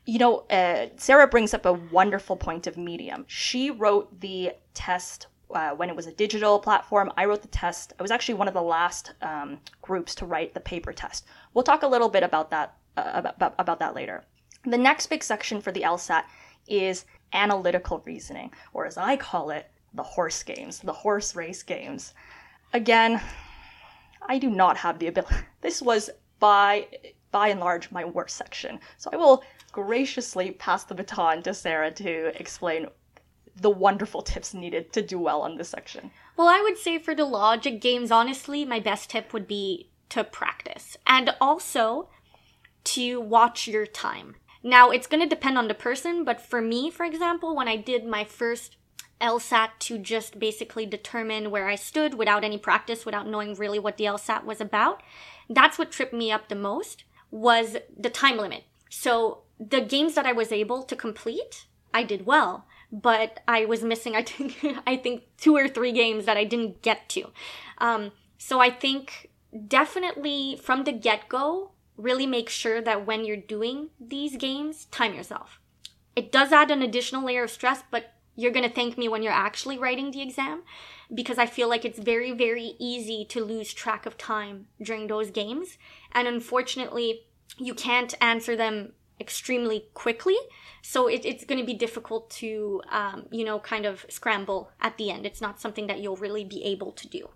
You 0.09 0.19
know, 0.19 0.39
uh, 0.49 0.87
Sarah 0.97 1.29
brings 1.29 1.53
up 1.53 1.67
a 1.67 1.75
wonderful 1.75 2.35
point 2.39 2.67
of 2.67 2.79
medium. 2.79 3.27
She 3.29 3.71
wrote 3.71 4.23
the 4.23 4.53
test 4.73 5.27
uh, 5.51 5.71
when 5.71 5.89
it 5.89 5.97
was 5.97 6.07
a 6.07 6.13
digital 6.13 6.59
platform. 6.59 7.13
I 7.17 7.25
wrote 7.25 7.43
the 7.43 7.49
test. 7.49 7.93
I 7.99 8.03
was 8.03 8.11
actually 8.11 8.35
one 8.35 8.49
of 8.49 8.55
the 8.55 8.63
last 8.63 9.15
um, 9.23 9.59
groups 9.83 10.15
to 10.17 10.27
write 10.27 10.55
the 10.55 10.61
paper 10.61 10.93
test. 10.93 11.27
We'll 11.55 11.65
talk 11.65 11.83
a 11.83 11.89
little 11.89 12.09
bit 12.09 12.23
about 12.23 12.51
that 12.51 12.77
uh, 12.97 13.11
about, 13.15 13.55
about 13.59 13.79
that 13.79 13.95
later. 13.95 14.25
The 14.65 14.79
next 14.79 15.07
big 15.07 15.23
section 15.23 15.61
for 15.61 15.71
the 15.73 15.83
LSAT 15.83 16.25
is 16.67 17.05
analytical 17.33 18.03
reasoning, 18.05 18.51
or 18.73 18.87
as 18.87 18.99
I 18.99 19.17
call 19.17 19.51
it, 19.51 19.71
the 19.95 20.03
horse 20.03 20.43
games, 20.43 20.81
the 20.81 20.93
horse 20.93 21.35
race 21.35 21.63
games. 21.63 22.15
Again, 22.73 23.21
I 24.23 24.39
do 24.39 24.51
not 24.51 24.77
have 24.77 24.99
the 24.99 25.07
ability. 25.07 25.37
This 25.61 25.83
was 25.83 26.11
by 26.39 26.87
by 27.31 27.49
and 27.49 27.61
large 27.61 27.91
my 27.91 28.05
worst 28.05 28.37
section. 28.37 28.81
So 28.97 29.11
I 29.13 29.17
will 29.17 29.43
graciously 29.73 30.53
pass 30.53 30.85
the 30.85 30.95
baton 30.95 31.43
to 31.43 31.53
Sarah 31.53 31.91
to 31.93 32.41
explain 32.41 32.87
the 33.61 33.71
wonderful 33.71 34.23
tips 34.23 34.55
needed 34.55 34.93
to 34.93 35.03
do 35.03 35.19
well 35.19 35.43
on 35.43 35.57
this 35.57 35.69
section. 35.69 36.11
Well, 36.37 36.49
I 36.49 36.61
would 36.63 36.79
say 36.79 36.99
for 36.99 37.15
the 37.15 37.25
logic 37.25 37.81
games, 37.81 38.11
honestly, 38.11 38.65
my 38.65 38.81
best 38.81 39.11
tip 39.11 39.33
would 39.33 39.47
be 39.47 39.91
to 40.11 40.25
practice 40.25 40.97
and 41.07 41.35
also 41.41 42.09
to 42.85 43.21
watch 43.21 43.69
your 43.69 43.87
time. 43.87 44.37
Now, 44.63 44.91
it's 44.91 45.07
going 45.07 45.23
to 45.23 45.29
depend 45.29 45.59
on 45.59 45.69
the 45.69 45.75
person, 45.75 46.25
but 46.25 46.41
for 46.41 46.61
me, 46.61 46.91
for 46.91 47.05
example, 47.05 47.55
when 47.55 47.69
I 47.69 47.77
did 47.77 48.05
my 48.05 48.25
first 48.25 48.77
LSAT 49.21 49.71
to 49.81 49.99
just 49.99 50.39
basically 50.39 50.87
determine 50.87 51.51
where 51.51 51.69
I 51.69 51.75
stood 51.75 52.15
without 52.15 52.45
any 52.45 52.59
practice, 52.59 53.05
without 53.05 53.27
knowing 53.27 53.55
really 53.55 53.79
what 53.79 53.97
the 53.97 54.05
LSAT 54.05 54.45
was 54.45 54.61
about. 54.61 55.03
That's 55.49 55.79
what 55.79 55.91
tripped 55.91 56.13
me 56.13 56.31
up 56.31 56.49
the 56.49 56.55
most 56.55 57.05
was 57.31 57.77
the 57.97 58.11
time 58.11 58.37
limit. 58.37 58.65
So 58.91 59.43
the 59.59 59.81
games 59.81 60.15
that 60.15 60.27
I 60.27 60.33
was 60.33 60.53
able 60.53 60.83
to 60.85 60.97
complete, 60.97 61.67
I 61.93 62.05
did 62.05 62.27
well, 62.27 62.67
but 62.91 63.41
I 63.47 63.65
was 63.65 63.83
missing, 63.83 64.17
I 64.17 64.23
think, 64.23 64.59
I 64.87 64.97
think 64.97 65.25
two 65.39 65.57
or 65.57 65.69
three 65.69 65.93
games 65.93 66.25
that 66.25 66.37
I 66.37 66.45
didn't 66.45 66.83
get 66.83 67.09
to. 67.11 67.31
Um, 67.79 68.13
so 68.39 68.61
I 68.61 68.71
think 68.71 69.31
definitely 69.67 70.59
from 70.63 70.85
the 70.85 70.93
get 70.93 71.29
go, 71.29 71.73
really 71.97 72.27
make 72.27 72.49
sure 72.49 72.81
that 72.81 73.07
when 73.07 73.25
you're 73.25 73.37
doing 73.37 73.91
these 74.01 74.37
games, 74.37 74.87
time 74.87 75.15
yourself. 75.15 75.61
It 76.15 76.33
does 76.33 76.53
add 76.53 76.71
an 76.71 76.83
additional 76.83 77.25
layer 77.25 77.45
of 77.45 77.51
stress, 77.51 77.83
but 77.91 78.15
you're 78.37 78.53
going 78.53 78.69
to 78.69 78.75
thank 78.75 78.97
me 78.97 79.09
when 79.09 79.23
you're 79.23 79.33
actually 79.33 79.79
writing 79.79 80.13
the 80.13 80.23
exam 80.23 80.63
because 81.13 81.39
I 81.39 81.47
feel 81.47 81.69
like 81.69 81.85
it's 81.85 81.99
very, 81.99 82.33
very 82.33 82.75
easy 82.79 83.25
to 83.31 83.45
lose 83.45 83.73
track 83.73 84.07
of 84.07 84.17
time 84.17 84.67
during 84.81 85.09
those 85.09 85.31
games. 85.31 85.77
And 86.13 86.29
unfortunately, 86.29 87.27
you 87.57 87.75
can't 87.75 88.15
answer 88.21 88.55
them 88.55 88.93
extremely 89.21 89.87
quickly. 89.95 90.37
So 90.83 91.09
it, 91.09 91.25
it's 91.25 91.45
going 91.45 91.61
to 91.61 91.67
be 91.67 91.75
difficult 91.75 92.31
to, 92.31 92.83
um, 92.91 93.27
you 93.31 93.45
know, 93.45 93.59
kind 93.59 93.87
of 93.87 94.07
scramble 94.09 94.71
at 94.81 94.97
the 94.97 95.11
end. 95.11 95.27
It's 95.27 95.41
not 95.41 95.61
something 95.61 95.87
that 95.89 96.01
you'll 96.01 96.17
really 96.17 96.45
be 96.45 96.65
able 96.65 96.93
to 96.93 97.09
do. 97.09 97.29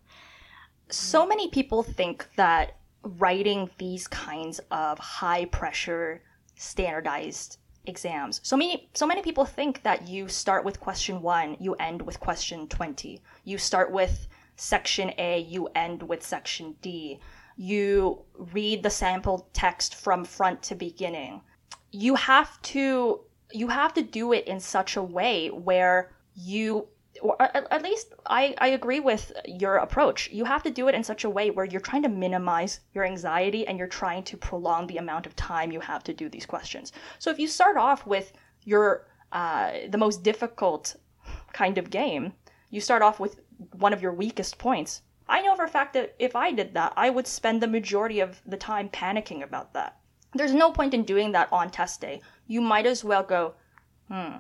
So 0.91 1.27
many 1.27 1.49
people 1.49 1.83
think 1.83 2.29
that 2.37 2.77
writing 3.03 3.71
these 3.79 4.07
kinds 4.09 4.61
of 4.71 4.99
high 4.99 5.47
pressure, 5.47 6.23
standardized 6.57 7.59
exams. 7.87 8.41
So 8.45 8.57
many 8.57 8.89
so 8.95 9.07
many 9.07 9.23
people 9.23 9.45
think 9.45 9.83
that 9.83 10.07
you 10.09 10.29
start 10.29 10.65
with 10.65 10.81
question 10.81 11.21
1, 11.21 11.57
you 11.61 11.75
end 11.75 12.03
with 12.03 12.21
question 12.21 12.69
20. 12.69 13.21
You 13.45 13.59
start 13.59 13.91
with 13.91 14.29
section 14.57 15.13
A, 15.19 15.41
you 15.41 15.69
end 15.75 16.03
with 16.03 16.23
section 16.23 16.77
D. 16.81 17.21
You 17.57 18.23
read 18.35 18.83
the 18.83 18.91
sample 18.91 19.49
text 19.53 19.95
from 19.95 20.25
front 20.25 20.63
to 20.65 20.75
beginning. 20.75 21.43
You 21.91 22.15
have 22.15 22.61
to 22.63 23.21
you 23.55 23.69
have 23.69 23.95
to 23.95 24.03
do 24.03 24.33
it 24.33 24.47
in 24.47 24.61
such 24.61 24.97
a 24.97 25.03
way 25.03 25.49
where 25.49 26.13
you 26.35 26.89
or 27.21 27.37
at 27.41 27.83
least 27.83 28.15
I, 28.27 28.55
I 28.59 28.69
agree 28.69 29.01
with 29.01 29.33
your 29.45 29.77
approach. 29.77 30.31
You 30.31 30.45
have 30.45 30.63
to 30.63 30.71
do 30.71 30.89
it 30.89 30.95
in 30.95 31.05
such 31.05 31.25
a 31.25 31.31
way 31.31 31.51
where 31.51 31.67
you're 31.67 31.81
trying 31.81 32.03
to 32.05 32.09
minimize 32.09 32.81
your 32.95 33.05
anxiety 33.05 33.67
and 33.67 33.79
you're 33.79 33.87
trying 33.87 34.23
to 34.25 34.37
prolong 34.37 34.87
the 34.87 34.97
amount 34.97 35.27
of 35.27 35.37
time 35.37 35.71
you 35.71 35.81
have 35.81 36.03
to 36.05 36.15
do 36.15 36.29
these 36.29 36.47
questions. 36.47 36.93
So 37.19 37.31
if 37.31 37.39
you 37.39 37.49
start 37.49 37.77
off 37.77 38.07
with 38.07 38.33
your 38.65 39.07
uh, 39.33 39.73
the 39.89 39.99
most 39.99 40.23
difficult 40.23 40.97
kind 41.53 41.79
of 41.79 41.91
game, 41.91 42.33
you 42.71 42.81
start 42.81 43.03
off 43.03 43.21
with 43.21 43.41
one 43.73 43.93
of 43.93 44.03
your 44.03 44.13
weakest 44.13 44.59
points. 44.59 45.03
I 45.29 45.43
know 45.43 45.55
for 45.55 45.65
a 45.65 45.69
fact 45.69 45.95
that 45.95 46.15
if 46.19 46.35
I 46.35 46.53
did 46.53 46.75
that, 46.75 46.93
I 46.97 47.11
would 47.11 47.27
spend 47.27 47.63
the 47.63 47.69
majority 47.69 48.21
of 48.21 48.43
the 48.47 48.57
time 48.57 48.89
panicking 48.89 49.43
about 49.43 49.73
that. 49.75 49.99
There's 50.35 50.55
no 50.55 50.73
point 50.73 50.95
in 50.95 51.05
doing 51.05 51.33
that 51.33 51.49
on 51.53 51.71
test 51.71 52.01
day. 52.01 52.23
You 52.47 52.61
might 52.61 52.87
as 52.87 53.05
well 53.05 53.23
go, 53.23 53.55
hmm, 54.09 54.37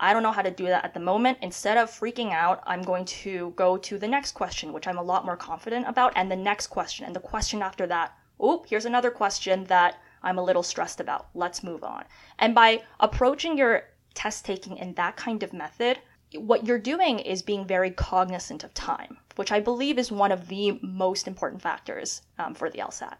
I 0.00 0.12
don't 0.12 0.22
know 0.22 0.32
how 0.32 0.42
to 0.42 0.50
do 0.50 0.66
that 0.66 0.84
at 0.84 0.94
the 0.94 1.00
moment. 1.00 1.38
Instead 1.42 1.76
of 1.76 1.90
freaking 1.90 2.32
out, 2.32 2.62
I'm 2.66 2.82
going 2.82 3.04
to 3.06 3.52
go 3.56 3.76
to 3.78 3.98
the 3.98 4.06
next 4.06 4.32
question, 4.32 4.72
which 4.72 4.86
I'm 4.86 4.98
a 4.98 5.02
lot 5.02 5.24
more 5.24 5.36
confident 5.36 5.88
about, 5.88 6.12
and 6.14 6.30
the 6.30 6.36
next 6.36 6.68
question, 6.68 7.04
and 7.04 7.16
the 7.16 7.20
question 7.20 7.62
after 7.62 7.86
that. 7.88 8.12
Oh, 8.38 8.64
here's 8.68 8.84
another 8.84 9.10
question 9.10 9.64
that 9.64 10.00
I'm 10.22 10.38
a 10.38 10.44
little 10.44 10.62
stressed 10.62 11.00
about. 11.00 11.28
Let's 11.34 11.64
move 11.64 11.82
on. 11.82 12.04
And 12.38 12.54
by 12.54 12.82
approaching 13.00 13.58
your 13.58 13.84
test 14.14 14.44
taking 14.44 14.76
in 14.76 14.94
that 14.94 15.16
kind 15.16 15.42
of 15.42 15.52
method, 15.52 15.98
what 16.36 16.66
you're 16.66 16.78
doing 16.78 17.18
is 17.18 17.42
being 17.42 17.66
very 17.66 17.90
cognizant 17.90 18.62
of 18.62 18.74
time, 18.74 19.18
which 19.36 19.50
I 19.50 19.60
believe 19.60 19.98
is 19.98 20.12
one 20.12 20.30
of 20.30 20.48
the 20.48 20.78
most 20.82 21.26
important 21.26 21.62
factors 21.62 22.22
um, 22.38 22.54
for 22.54 22.70
the 22.70 22.78
LSAT. 22.78 23.16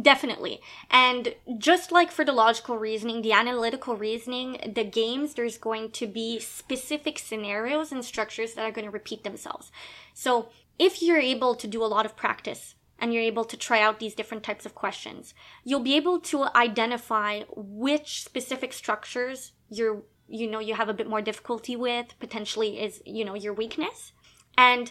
Definitely. 0.00 0.62
And 0.90 1.34
just 1.58 1.92
like 1.92 2.10
for 2.10 2.24
the 2.24 2.32
logical 2.32 2.78
reasoning, 2.78 3.20
the 3.20 3.32
analytical 3.32 3.94
reasoning, 3.94 4.72
the 4.74 4.84
games, 4.84 5.34
there's 5.34 5.58
going 5.58 5.90
to 5.92 6.06
be 6.06 6.38
specific 6.38 7.18
scenarios 7.18 7.92
and 7.92 8.02
structures 8.02 8.54
that 8.54 8.64
are 8.64 8.72
going 8.72 8.86
to 8.86 8.90
repeat 8.90 9.22
themselves. 9.22 9.70
So 10.14 10.48
if 10.78 11.02
you're 11.02 11.18
able 11.18 11.54
to 11.56 11.66
do 11.66 11.84
a 11.84 11.86
lot 11.86 12.06
of 12.06 12.16
practice 12.16 12.74
and 12.98 13.12
you're 13.12 13.22
able 13.22 13.44
to 13.44 13.56
try 13.56 13.82
out 13.82 13.98
these 13.98 14.14
different 14.14 14.42
types 14.42 14.64
of 14.64 14.74
questions, 14.74 15.34
you'll 15.62 15.80
be 15.80 15.96
able 15.96 16.20
to 16.20 16.46
identify 16.56 17.42
which 17.54 18.24
specific 18.24 18.72
structures 18.72 19.52
you're, 19.68 20.04
you 20.26 20.50
know, 20.50 20.58
you 20.58 20.74
have 20.74 20.88
a 20.88 20.94
bit 20.94 21.08
more 21.08 21.20
difficulty 21.20 21.76
with, 21.76 22.18
potentially 22.18 22.80
is, 22.80 23.02
you 23.04 23.26
know, 23.26 23.34
your 23.34 23.52
weakness. 23.52 24.12
And 24.56 24.90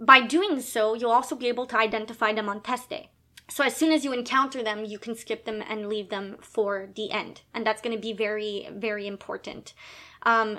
by 0.00 0.22
doing 0.22 0.60
so, 0.62 0.94
you'll 0.94 1.10
also 1.10 1.36
be 1.36 1.48
able 1.48 1.66
to 1.66 1.76
identify 1.76 2.32
them 2.32 2.48
on 2.48 2.62
test 2.62 2.88
day. 2.88 3.10
So 3.50 3.64
as 3.64 3.74
soon 3.74 3.92
as 3.92 4.04
you 4.04 4.12
encounter 4.12 4.62
them, 4.62 4.84
you 4.84 4.98
can 4.98 5.14
skip 5.14 5.44
them 5.44 5.62
and 5.66 5.88
leave 5.88 6.10
them 6.10 6.36
for 6.40 6.88
the 6.94 7.10
end. 7.10 7.42
And 7.54 7.66
that's 7.66 7.80
going 7.80 7.96
to 7.96 8.00
be 8.00 8.12
very, 8.12 8.68
very 8.72 9.06
important. 9.06 9.72
Um, 10.22 10.58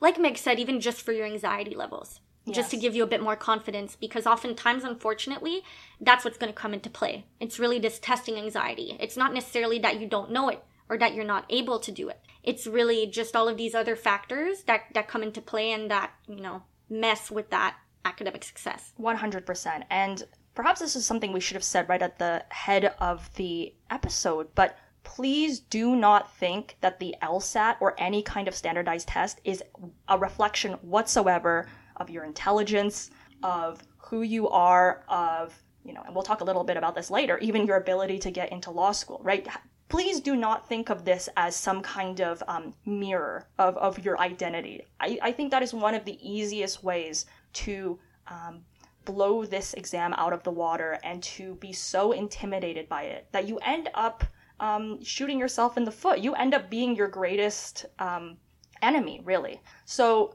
like 0.00 0.18
Meg 0.18 0.38
said, 0.38 0.58
even 0.58 0.80
just 0.80 1.02
for 1.02 1.12
your 1.12 1.26
anxiety 1.26 1.74
levels, 1.74 2.20
yes. 2.46 2.56
just 2.56 2.70
to 2.70 2.76
give 2.76 2.94
you 2.94 3.02
a 3.02 3.08
bit 3.08 3.22
more 3.22 3.36
confidence, 3.36 3.96
because 3.96 4.26
oftentimes, 4.26 4.84
unfortunately, 4.84 5.62
that's 6.00 6.24
what's 6.24 6.38
going 6.38 6.52
to 6.52 6.58
come 6.58 6.72
into 6.72 6.88
play. 6.88 7.26
It's 7.40 7.58
really 7.58 7.78
this 7.78 7.98
testing 7.98 8.36
anxiety. 8.36 8.96
It's 9.00 9.16
not 9.16 9.34
necessarily 9.34 9.78
that 9.80 10.00
you 10.00 10.06
don't 10.06 10.30
know 10.30 10.48
it 10.48 10.62
or 10.88 10.98
that 10.98 11.14
you're 11.14 11.24
not 11.24 11.44
able 11.50 11.78
to 11.80 11.92
do 11.92 12.08
it. 12.08 12.20
It's 12.42 12.66
really 12.66 13.06
just 13.06 13.36
all 13.36 13.48
of 13.48 13.56
these 13.56 13.74
other 13.74 13.96
factors 13.96 14.62
that, 14.64 14.84
that 14.94 15.08
come 15.08 15.22
into 15.22 15.42
play 15.42 15.72
and 15.72 15.90
that, 15.90 16.12
you 16.28 16.40
know, 16.40 16.62
mess 16.88 17.30
with 17.30 17.50
that 17.50 17.76
academic 18.04 18.44
success. 18.44 18.92
100%. 18.98 19.84
And 19.90 20.24
perhaps 20.54 20.80
this 20.80 20.96
is 20.96 21.06
something 21.06 21.32
we 21.32 21.40
should 21.40 21.54
have 21.54 21.64
said 21.64 21.88
right 21.88 22.02
at 22.02 22.18
the 22.18 22.44
head 22.50 22.94
of 22.98 23.32
the 23.34 23.74
episode, 23.90 24.48
but 24.54 24.76
please 25.02 25.60
do 25.60 25.96
not 25.96 26.34
think 26.36 26.76
that 26.80 27.00
the 27.00 27.14
LSAT 27.22 27.76
or 27.80 27.94
any 27.98 28.22
kind 28.22 28.48
of 28.48 28.54
standardized 28.54 29.08
test 29.08 29.40
is 29.44 29.62
a 30.08 30.18
reflection 30.18 30.72
whatsoever 30.82 31.68
of 31.96 32.10
your 32.10 32.24
intelligence, 32.24 33.10
of 33.42 33.82
who 33.96 34.22
you 34.22 34.48
are, 34.48 35.04
of, 35.08 35.54
you 35.84 35.92
know, 35.92 36.02
and 36.04 36.14
we'll 36.14 36.22
talk 36.22 36.40
a 36.40 36.44
little 36.44 36.64
bit 36.64 36.76
about 36.76 36.94
this 36.94 37.10
later, 37.10 37.38
even 37.38 37.66
your 37.66 37.76
ability 37.76 38.18
to 38.18 38.30
get 38.30 38.52
into 38.52 38.70
law 38.70 38.92
school, 38.92 39.20
right? 39.22 39.46
Please 39.88 40.20
do 40.20 40.36
not 40.36 40.68
think 40.68 40.90
of 40.90 41.04
this 41.04 41.28
as 41.36 41.56
some 41.56 41.82
kind 41.82 42.20
of 42.20 42.42
um, 42.46 42.74
mirror 42.86 43.48
of, 43.58 43.76
of 43.78 44.04
your 44.04 44.18
identity. 44.20 44.82
I, 45.00 45.18
I 45.22 45.32
think 45.32 45.50
that 45.50 45.62
is 45.62 45.74
one 45.74 45.94
of 45.94 46.04
the 46.04 46.18
easiest 46.22 46.84
ways 46.84 47.26
to 47.54 47.98
um, 48.28 48.62
blow 49.10 49.44
this 49.44 49.74
exam 49.74 50.12
out 50.14 50.32
of 50.32 50.42
the 50.42 50.50
water 50.50 50.98
and 51.02 51.22
to 51.22 51.54
be 51.56 51.72
so 51.72 52.12
intimidated 52.12 52.88
by 52.88 53.02
it 53.02 53.26
that 53.32 53.48
you 53.48 53.58
end 53.58 53.88
up 53.94 54.24
um, 54.60 55.02
shooting 55.02 55.38
yourself 55.38 55.76
in 55.76 55.84
the 55.84 55.90
foot. 55.90 56.20
You 56.20 56.34
end 56.34 56.54
up 56.54 56.70
being 56.70 56.94
your 56.94 57.08
greatest 57.08 57.86
um, 57.98 58.36
enemy, 58.82 59.20
really. 59.24 59.60
So 59.84 60.34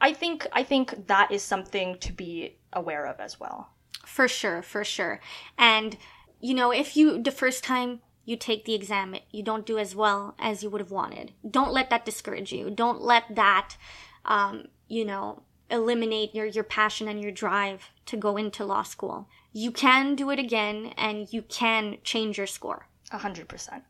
I 0.00 0.12
think 0.12 0.46
I 0.52 0.62
think 0.62 1.06
that 1.06 1.30
is 1.32 1.42
something 1.42 1.98
to 1.98 2.12
be 2.12 2.58
aware 2.72 3.06
of 3.06 3.20
as 3.20 3.40
well. 3.40 3.70
For 4.06 4.28
sure, 4.28 4.62
for 4.62 4.84
sure. 4.84 5.20
And 5.58 5.96
you 6.40 6.54
know, 6.54 6.70
if 6.72 6.96
you 6.96 7.22
the 7.22 7.30
first 7.30 7.64
time 7.64 8.00
you 8.24 8.36
take 8.36 8.64
the 8.64 8.74
exam, 8.74 9.16
you 9.30 9.42
don't 9.42 9.66
do 9.66 9.78
as 9.78 9.96
well 9.96 10.34
as 10.38 10.62
you 10.62 10.70
would 10.70 10.80
have 10.80 10.90
wanted. 10.90 11.32
Don't 11.48 11.72
let 11.72 11.90
that 11.90 12.04
discourage 12.04 12.52
you. 12.52 12.70
Don't 12.70 13.00
let 13.00 13.34
that, 13.34 13.76
um, 14.24 14.66
you 14.86 15.04
know, 15.04 15.42
eliminate 15.72 16.34
your, 16.34 16.46
your 16.46 16.64
passion 16.64 17.08
and 17.08 17.20
your 17.22 17.32
drive 17.32 17.90
to 18.06 18.16
go 18.16 18.36
into 18.36 18.64
law 18.64 18.82
school. 18.82 19.28
You 19.52 19.72
can 19.72 20.14
do 20.14 20.30
it 20.30 20.38
again 20.38 20.94
and 20.96 21.32
you 21.32 21.42
can 21.42 21.98
change 22.04 22.38
your 22.38 22.46
score. 22.46 22.86
A 23.10 23.18
hundred 23.18 23.48
percent. 23.48 23.82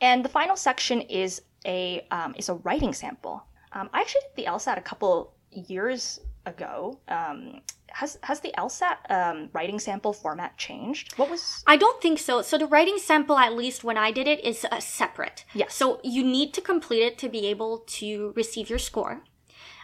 And 0.00 0.24
the 0.24 0.28
final 0.28 0.56
section 0.56 1.00
is 1.02 1.42
a 1.66 2.06
um, 2.10 2.34
is 2.38 2.48
a 2.48 2.54
writing 2.54 2.94
sample. 2.94 3.44
Um, 3.72 3.90
I 3.92 4.00
actually 4.00 4.22
did 4.34 4.44
the 4.44 4.50
LSAT 4.50 4.78
a 4.78 4.82
couple 4.82 5.34
years 5.50 6.20
ago. 6.46 6.98
Um, 7.08 7.60
has 7.88 8.18
has 8.22 8.40
the 8.40 8.52
LSAT 8.56 8.96
um, 9.10 9.50
writing 9.52 9.78
sample 9.78 10.12
format 10.12 10.56
changed? 10.56 11.18
What 11.18 11.28
was? 11.30 11.62
I 11.66 11.76
don't 11.76 12.00
think 12.00 12.18
so. 12.18 12.42
So 12.42 12.56
the 12.56 12.66
writing 12.66 12.98
sample, 12.98 13.36
at 13.36 13.54
least 13.54 13.84
when 13.84 13.98
I 13.98 14.10
did 14.12 14.26
it, 14.26 14.44
is 14.44 14.64
uh, 14.70 14.80
separate. 14.80 15.44
Yes. 15.54 15.74
So 15.74 16.00
you 16.02 16.22
need 16.22 16.54
to 16.54 16.60
complete 16.60 17.02
it 17.02 17.18
to 17.18 17.28
be 17.28 17.46
able 17.46 17.78
to 17.98 18.32
receive 18.36 18.70
your 18.70 18.78
score. 18.78 19.22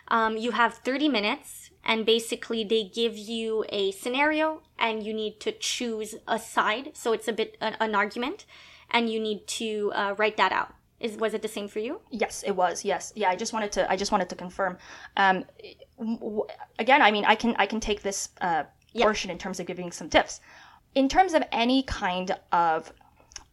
Um, 0.08 0.36
you 0.36 0.52
have 0.52 0.74
30 0.74 1.08
minutes, 1.08 1.70
and 1.84 2.06
basically 2.06 2.64
they 2.64 2.84
give 2.84 3.16
you 3.16 3.64
a 3.68 3.90
scenario, 3.92 4.62
and 4.78 5.02
you 5.02 5.12
need 5.12 5.40
to 5.40 5.52
choose 5.52 6.14
a 6.28 6.38
side. 6.38 6.92
So 6.94 7.12
it's 7.12 7.28
a 7.28 7.32
bit 7.32 7.56
an, 7.60 7.76
an 7.80 7.94
argument, 7.94 8.46
and 8.90 9.10
you 9.10 9.20
need 9.20 9.46
to 9.46 9.92
uh, 9.94 10.14
write 10.16 10.36
that 10.36 10.52
out. 10.52 10.74
Is 10.98 11.16
was 11.18 11.34
it 11.34 11.42
the 11.42 11.48
same 11.48 11.68
for 11.68 11.78
you? 11.78 12.00
Yes, 12.10 12.42
it 12.46 12.52
was. 12.52 12.84
Yes, 12.84 13.12
yeah. 13.14 13.28
I 13.28 13.36
just 13.36 13.52
wanted 13.52 13.70
to. 13.72 13.90
I 13.90 13.96
just 13.96 14.12
wanted 14.12 14.30
to 14.30 14.34
confirm. 14.34 14.78
Um, 15.16 15.44
w- 15.98 16.46
again, 16.78 17.02
I 17.02 17.10
mean, 17.10 17.26
I 17.26 17.34
can 17.34 17.54
I 17.58 17.66
can 17.66 17.80
take 17.80 18.02
this 18.02 18.30
uh, 18.40 18.64
portion 18.96 19.30
in 19.30 19.36
terms 19.36 19.60
of 19.60 19.66
giving 19.66 19.92
some 19.92 20.08
tips. 20.08 20.40
In 20.94 21.08
terms 21.08 21.34
of 21.34 21.42
any 21.52 21.82
kind 21.82 22.34
of 22.50 22.92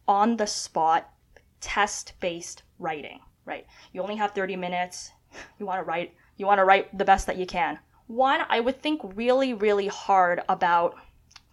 on 0.08 0.38
the 0.38 0.46
spot 0.46 1.10
test 1.60 2.14
based 2.20 2.62
writing, 2.78 3.20
right? 3.44 3.66
You 3.92 4.02
only 4.02 4.16
have 4.16 4.32
30 4.32 4.56
minutes. 4.56 5.10
You 5.58 5.66
want 5.66 5.80
to 5.80 5.84
write 5.84 6.14
you 6.36 6.46
want 6.46 6.58
to 6.58 6.64
write 6.64 6.96
the 6.96 7.04
best 7.04 7.26
that 7.26 7.36
you 7.36 7.46
can. 7.46 7.78
One, 8.06 8.40
I 8.48 8.60
would 8.60 8.82
think 8.82 9.00
really, 9.14 9.54
really 9.54 9.86
hard 9.86 10.42
about 10.48 10.96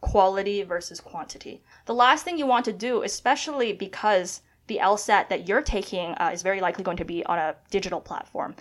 quality 0.02 0.64
versus 0.64 1.00
quantity. 1.00 1.64
The 1.86 1.94
last 1.94 2.26
thing 2.26 2.38
you 2.38 2.48
want 2.48 2.66
to 2.66 2.74
do, 2.74 3.04
especially 3.04 3.74
because 3.74 4.42
the 4.68 4.80
LSAT 4.82 5.30
that 5.30 5.48
you're 5.48 5.62
taking 5.62 6.14
uh, 6.16 6.32
is 6.34 6.42
very 6.42 6.60
likely 6.60 6.84
going 6.84 6.98
to 6.98 7.06
be 7.06 7.26
on 7.26 7.38
a 7.38 7.56
digital 7.70 8.02
platform. 8.02 8.56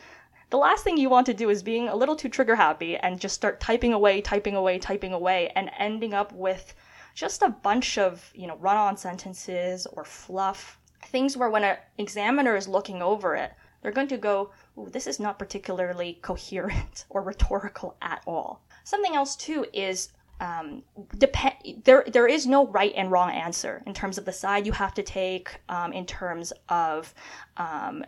The 0.50 0.58
last 0.58 0.82
thing 0.82 0.98
you 0.98 1.08
want 1.08 1.26
to 1.26 1.34
do 1.34 1.48
is 1.48 1.62
being 1.62 1.88
a 1.88 1.94
little 1.94 2.16
too 2.16 2.28
trigger 2.28 2.56
happy 2.56 2.96
and 2.96 3.20
just 3.20 3.36
start 3.36 3.60
typing 3.60 3.92
away, 3.92 4.20
typing 4.20 4.56
away, 4.56 4.78
typing 4.78 5.12
away, 5.12 5.52
and 5.54 5.70
ending 5.78 6.12
up 6.12 6.32
with 6.32 6.74
just 7.14 7.42
a 7.42 7.50
bunch 7.50 7.98
of, 7.98 8.30
you 8.34 8.46
know, 8.46 8.56
run 8.56 8.76
on 8.76 8.96
sentences 8.96 9.86
or 9.86 10.04
fluff, 10.04 10.78
things 11.06 11.36
where 11.36 11.50
when 11.50 11.64
an 11.64 11.76
examiner 11.98 12.56
is 12.56 12.66
looking 12.66 13.00
over 13.00 13.36
it, 13.36 13.52
they're 13.82 13.92
going 13.92 14.08
to 14.08 14.18
go, 14.18 14.50
this 14.88 15.06
is 15.06 15.20
not 15.20 15.38
particularly 15.38 16.18
coherent 16.22 17.06
or 17.10 17.22
rhetorical 17.22 17.96
at 18.02 18.22
all. 18.26 18.62
Something 18.84 19.14
else, 19.14 19.36
too, 19.36 19.66
is 19.72 20.10
um, 20.40 20.82
depend 21.18 21.54
there 21.84 22.04
there 22.10 22.26
is 22.26 22.46
no 22.46 22.66
right 22.68 22.94
and 22.96 23.10
wrong 23.10 23.30
answer 23.30 23.82
in 23.86 23.92
terms 23.92 24.16
of 24.16 24.24
the 24.24 24.32
side 24.32 24.66
you 24.66 24.72
have 24.72 24.94
to 24.94 25.02
take 25.02 25.60
um, 25.68 25.92
in 25.92 26.06
terms 26.06 26.52
of 26.70 27.12
um, 27.58 28.04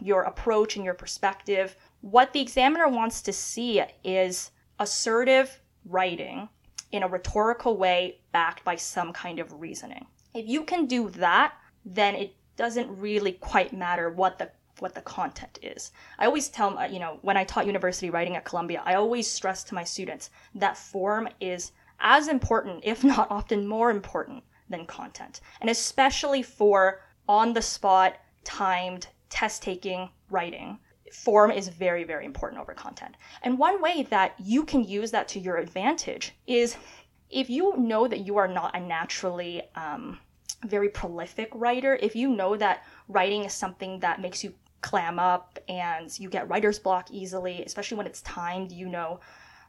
your 0.00 0.22
approach 0.22 0.76
and 0.76 0.84
your 0.84 0.94
perspective 0.94 1.76
what 2.02 2.32
the 2.32 2.40
examiner 2.40 2.88
wants 2.88 3.22
to 3.22 3.32
see 3.32 3.82
is 4.04 4.50
assertive 4.78 5.60
writing 5.86 6.48
in 6.92 7.02
a 7.02 7.08
rhetorical 7.08 7.76
way 7.78 8.18
backed 8.32 8.62
by 8.62 8.76
some 8.76 9.12
kind 9.12 9.38
of 9.38 9.60
reasoning 9.60 10.06
if 10.34 10.46
you 10.46 10.62
can 10.62 10.84
do 10.84 11.08
that 11.08 11.54
then 11.86 12.14
it 12.14 12.34
doesn't 12.56 12.88
really 12.98 13.32
quite 13.32 13.72
matter 13.72 14.10
what 14.10 14.38
the 14.38 14.50
what 14.80 14.94
the 14.94 15.00
content 15.02 15.58
is. 15.62 15.92
I 16.18 16.26
always 16.26 16.48
tell, 16.48 16.90
you 16.90 16.98
know, 16.98 17.18
when 17.22 17.36
I 17.36 17.44
taught 17.44 17.66
university 17.66 18.10
writing 18.10 18.36
at 18.36 18.44
Columbia, 18.44 18.82
I 18.84 18.94
always 18.94 19.30
stress 19.30 19.64
to 19.64 19.74
my 19.74 19.84
students 19.84 20.30
that 20.54 20.76
form 20.76 21.28
is 21.40 21.72
as 22.00 22.28
important, 22.28 22.80
if 22.84 23.02
not 23.04 23.30
often 23.30 23.66
more 23.66 23.90
important, 23.90 24.44
than 24.68 24.86
content. 24.86 25.40
And 25.60 25.70
especially 25.70 26.42
for 26.42 27.00
on 27.28 27.52
the 27.52 27.62
spot, 27.62 28.16
timed, 28.44 29.08
test 29.28 29.62
taking 29.62 30.10
writing, 30.30 30.78
form 31.12 31.50
is 31.50 31.68
very, 31.68 32.04
very 32.04 32.24
important 32.24 32.60
over 32.60 32.74
content. 32.74 33.16
And 33.42 33.58
one 33.58 33.80
way 33.80 34.06
that 34.10 34.34
you 34.38 34.64
can 34.64 34.84
use 34.84 35.10
that 35.12 35.28
to 35.28 35.40
your 35.40 35.56
advantage 35.56 36.34
is 36.46 36.76
if 37.30 37.48
you 37.50 37.76
know 37.76 38.06
that 38.06 38.20
you 38.20 38.36
are 38.36 38.48
not 38.48 38.76
a 38.76 38.80
naturally 38.80 39.62
um, 39.74 40.18
very 40.64 40.88
prolific 40.88 41.50
writer, 41.54 41.98
if 42.00 42.14
you 42.14 42.28
know 42.28 42.56
that 42.56 42.84
writing 43.08 43.44
is 43.44 43.52
something 43.52 44.00
that 44.00 44.20
makes 44.20 44.42
you 44.44 44.54
clam 44.80 45.18
up 45.18 45.58
and 45.68 46.18
you 46.18 46.28
get 46.28 46.48
writer's 46.48 46.78
block 46.78 47.10
easily, 47.10 47.64
especially 47.64 47.96
when 47.96 48.06
it's 48.06 48.22
timed. 48.22 48.72
You 48.72 48.88
know, 48.88 49.20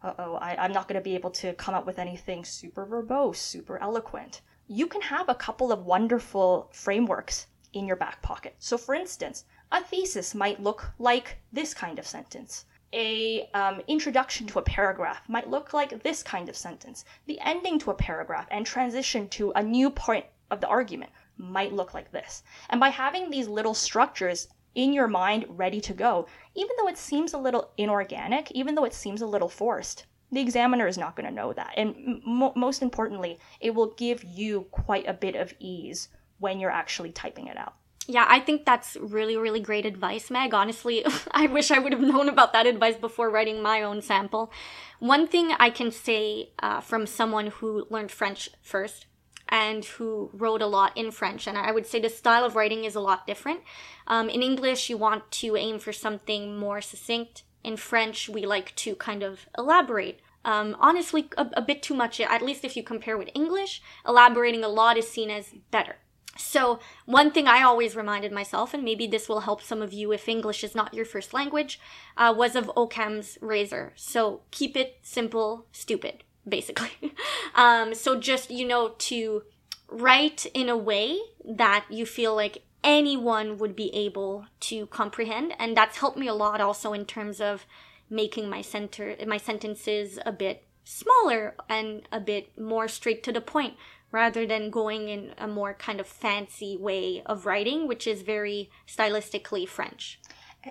oh, 0.03 0.37
I'm 0.41 0.71
not 0.71 0.87
going 0.87 0.99
to 0.99 1.03
be 1.03 1.15
able 1.15 1.31
to 1.31 1.53
come 1.53 1.73
up 1.73 1.85
with 1.85 1.99
anything 1.99 2.45
super 2.45 2.85
verbose, 2.85 3.37
super 3.37 3.77
eloquent. 3.79 4.41
You 4.67 4.87
can 4.87 5.01
have 5.01 5.29
a 5.29 5.35
couple 5.35 5.71
of 5.71 5.85
wonderful 5.85 6.69
frameworks 6.73 7.47
in 7.73 7.85
your 7.85 7.95
back 7.95 8.21
pocket. 8.21 8.55
So, 8.59 8.77
for 8.77 8.95
instance, 8.95 9.45
a 9.71 9.83
thesis 9.83 10.33
might 10.33 10.61
look 10.61 10.91
like 10.99 11.37
this 11.51 11.73
kind 11.73 11.99
of 11.99 12.07
sentence. 12.07 12.65
A 12.93 13.49
um, 13.53 13.81
introduction 13.87 14.47
to 14.47 14.59
a 14.59 14.63
paragraph 14.63 15.27
might 15.27 15.49
look 15.49 15.73
like 15.73 16.03
this 16.03 16.23
kind 16.23 16.47
of 16.47 16.55
sentence. 16.55 17.03
The 17.25 17.39
ending 17.41 17.79
to 17.79 17.91
a 17.91 17.95
paragraph 17.95 18.47
and 18.49 18.65
transition 18.65 19.27
to 19.29 19.51
a 19.51 19.63
new 19.63 19.89
point 19.89 20.25
of 20.49 20.61
the 20.61 20.67
argument 20.67 21.11
might 21.37 21.73
look 21.73 21.93
like 21.93 22.11
this. 22.11 22.43
And 22.69 22.79
by 22.79 22.89
having 22.89 23.29
these 23.29 23.47
little 23.47 23.73
structures 23.73 24.47
in 24.75 24.93
your 24.93 25.07
mind 25.07 25.45
ready 25.49 25.81
to 25.81 25.93
go, 25.93 26.27
even 26.55 26.75
though 26.77 26.87
it 26.87 26.97
seems 26.97 27.33
a 27.33 27.37
little 27.37 27.71
inorganic, 27.77 28.51
even 28.51 28.75
though 28.75 28.85
it 28.85 28.93
seems 28.93 29.21
a 29.21 29.27
little 29.27 29.49
forced. 29.49 30.05
The 30.31 30.41
examiner 30.41 30.87
is 30.87 30.97
not 30.97 31.15
going 31.15 31.27
to 31.27 31.33
know 31.33 31.53
that. 31.53 31.73
And 31.77 32.21
most 32.25 32.81
importantly, 32.81 33.39
it 33.61 33.73
will 33.73 33.93
give 33.95 34.23
you 34.23 34.67
quite 34.71 35.07
a 35.07 35.13
bit 35.13 35.35
of 35.35 35.53
ease 35.59 36.09
when 36.39 36.59
you're 36.59 36.71
actually 36.71 37.11
typing 37.11 37.47
it 37.47 37.57
out. 37.57 37.75
Yeah, 38.09 38.25
I 38.27 38.39
think 38.39 38.65
that's 38.65 38.95
really, 39.01 39.35
really 39.35 39.59
great 39.59 39.85
advice, 39.85 40.31
Meg. 40.31 40.53
Honestly, 40.53 41.05
I 41.31 41.47
wish 41.47 41.71
I 41.71 41.79
would 41.79 41.91
have 41.91 42.01
known 42.01 42.29
about 42.29 42.53
that 42.53 42.65
advice 42.65 42.95
before 42.95 43.29
writing 43.29 43.61
my 43.61 43.81
own 43.81 44.01
sample. 44.01 44.51
One 44.99 45.27
thing 45.27 45.51
I 45.59 45.69
can 45.69 45.91
say 45.91 46.51
uh, 46.59 46.79
from 46.79 47.05
someone 47.05 47.47
who 47.47 47.85
learned 47.89 48.11
French 48.11 48.49
first 48.61 49.07
and 49.49 49.85
who 49.85 50.29
wrote 50.33 50.61
a 50.61 50.67
lot 50.67 50.95
in 50.95 51.11
French. 51.11 51.47
And 51.47 51.57
I 51.57 51.71
would 51.71 51.85
say 51.85 51.99
the 51.99 52.09
style 52.09 52.43
of 52.43 52.55
writing 52.55 52.85
is 52.85 52.95
a 52.95 52.99
lot 52.99 53.27
different. 53.27 53.61
Um, 54.07 54.29
in 54.29 54.41
English, 54.41 54.89
you 54.89 54.97
want 54.97 55.29
to 55.31 55.55
aim 55.55 55.79
for 55.79 55.93
something 55.93 56.57
more 56.57 56.81
succinct. 56.81 57.43
In 57.63 57.77
French, 57.77 58.29
we 58.29 58.45
like 58.45 58.75
to 58.77 58.95
kind 58.95 59.23
of 59.23 59.47
elaborate. 59.57 60.19
Um, 60.45 60.77
honestly, 60.79 61.29
a, 61.37 61.47
a 61.53 61.61
bit 61.61 61.83
too 61.83 61.93
much, 61.93 62.19
at 62.19 62.41
least 62.41 62.63
if 62.63 62.77
you 62.77 62.83
compare 62.83 63.17
with 63.17 63.29
English, 63.33 63.81
elaborating 64.07 64.63
a 64.63 64.69
lot 64.69 64.97
is 64.97 65.09
seen 65.09 65.29
as 65.29 65.53
better. 65.71 65.97
So, 66.37 66.79
one 67.05 67.31
thing 67.31 67.47
I 67.47 67.63
always 67.63 67.95
reminded 67.95 68.31
myself, 68.31 68.73
and 68.73 68.83
maybe 68.83 69.07
this 69.07 69.27
will 69.27 69.39
help 69.39 69.61
some 69.61 69.81
of 69.81 69.91
you 69.91 70.11
if 70.11 70.29
English 70.29 70.63
is 70.63 70.75
not 70.75 70.93
your 70.93 71.03
first 71.03 71.33
language, 71.33 71.79
uh, 72.15 72.33
was 72.37 72.55
of 72.55 72.71
Occam's 72.77 73.39
razor. 73.41 73.93
So, 73.95 74.41
keep 74.51 74.77
it 74.77 74.99
simple, 75.01 75.65
stupid 75.71 76.23
basically. 76.47 76.91
um, 77.55 77.93
so 77.93 78.19
just, 78.19 78.51
you 78.51 78.67
know, 78.67 78.95
to 78.99 79.43
write 79.89 80.45
in 80.53 80.69
a 80.69 80.77
way 80.77 81.17
that 81.43 81.85
you 81.89 82.05
feel 82.05 82.35
like 82.35 82.63
anyone 82.83 83.57
would 83.57 83.75
be 83.75 83.93
able 83.93 84.45
to 84.61 84.85
comprehend. 84.87 85.53
And 85.59 85.75
that's 85.75 85.97
helped 85.97 86.17
me 86.17 86.27
a 86.27 86.33
lot 86.33 86.61
also 86.61 86.93
in 86.93 87.05
terms 87.05 87.41
of 87.41 87.65
making 88.09 88.49
my 88.49 88.61
center, 88.61 89.15
my 89.25 89.37
sentences 89.37 90.19
a 90.25 90.31
bit 90.31 90.63
smaller 90.83 91.55
and 91.67 92.03
a 92.11 92.19
bit 92.19 92.57
more 92.57 92.87
straight 92.87 93.21
to 93.23 93.33
the 93.33 93.41
point 93.41 93.75
rather 94.11 94.45
than 94.45 94.69
going 94.69 95.09
in 95.09 95.33
a 95.37 95.47
more 95.47 95.73
kind 95.73 95.99
of 95.99 96.07
fancy 96.07 96.77
way 96.77 97.21
of 97.25 97.45
writing, 97.45 97.87
which 97.87 98.07
is 98.07 98.21
very 98.21 98.69
stylistically 98.87 99.67
French. 99.67 100.19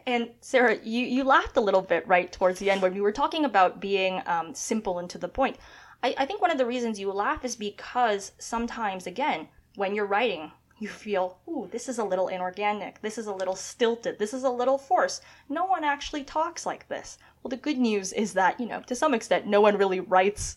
And 0.07 0.31
Sarah, 0.41 0.79
you, 0.83 1.07
you 1.07 1.25
laughed 1.25 1.57
a 1.57 1.61
little 1.61 1.83
bit 1.83 2.07
right 2.07 2.31
towards 2.33 2.59
the 2.59 2.71
end 2.71 2.83
when 2.83 2.95
we 2.95 3.01
were 3.01 3.13
talking 3.13 3.45
about 3.45 3.81
being 3.81 4.23
um, 4.27 4.55
simple 4.55 4.99
and 4.99 5.09
to 5.11 5.19
the 5.19 5.29
point. 5.29 5.57
I, 6.03 6.15
I 6.19 6.27
think 6.27 6.41
one 6.41 6.51
of 6.51 6.59
the 6.59 6.67
reasons 6.67 7.01
you 7.01 7.11
laugh 7.13 7.45
is 7.45 7.57
because 7.57 8.33
sometimes, 8.39 9.07
again, 9.07 9.49
when 9.77 9.95
you're 9.95 10.07
writing, 10.07 10.53
you 10.79 10.89
feel, 10.89 11.39
ooh, 11.49 11.69
this 11.71 11.89
is 11.89 11.99
a 11.99 12.05
little 12.05 12.29
inorganic, 12.29 13.01
this 13.01 13.17
is 13.17 13.27
a 13.27 13.33
little 13.33 13.57
stilted, 13.57 14.19
this 14.19 14.35
is 14.35 14.45
a 14.45 14.51
little 14.51 14.77
forced. 14.77 15.23
No 15.49 15.65
one 15.65 15.85
actually 15.85 16.25
talks 16.25 16.67
like 16.67 16.87
this. 16.89 17.19
Well, 17.43 17.49
the 17.49 17.57
good 17.57 17.79
news 17.79 18.13
is 18.13 18.35
that, 18.35 18.61
you 18.61 18.67
know, 18.67 18.83
to 18.83 18.95
some 18.95 19.15
extent, 19.15 19.47
no 19.47 19.61
one 19.61 19.79
really 19.79 20.01
writes 20.01 20.57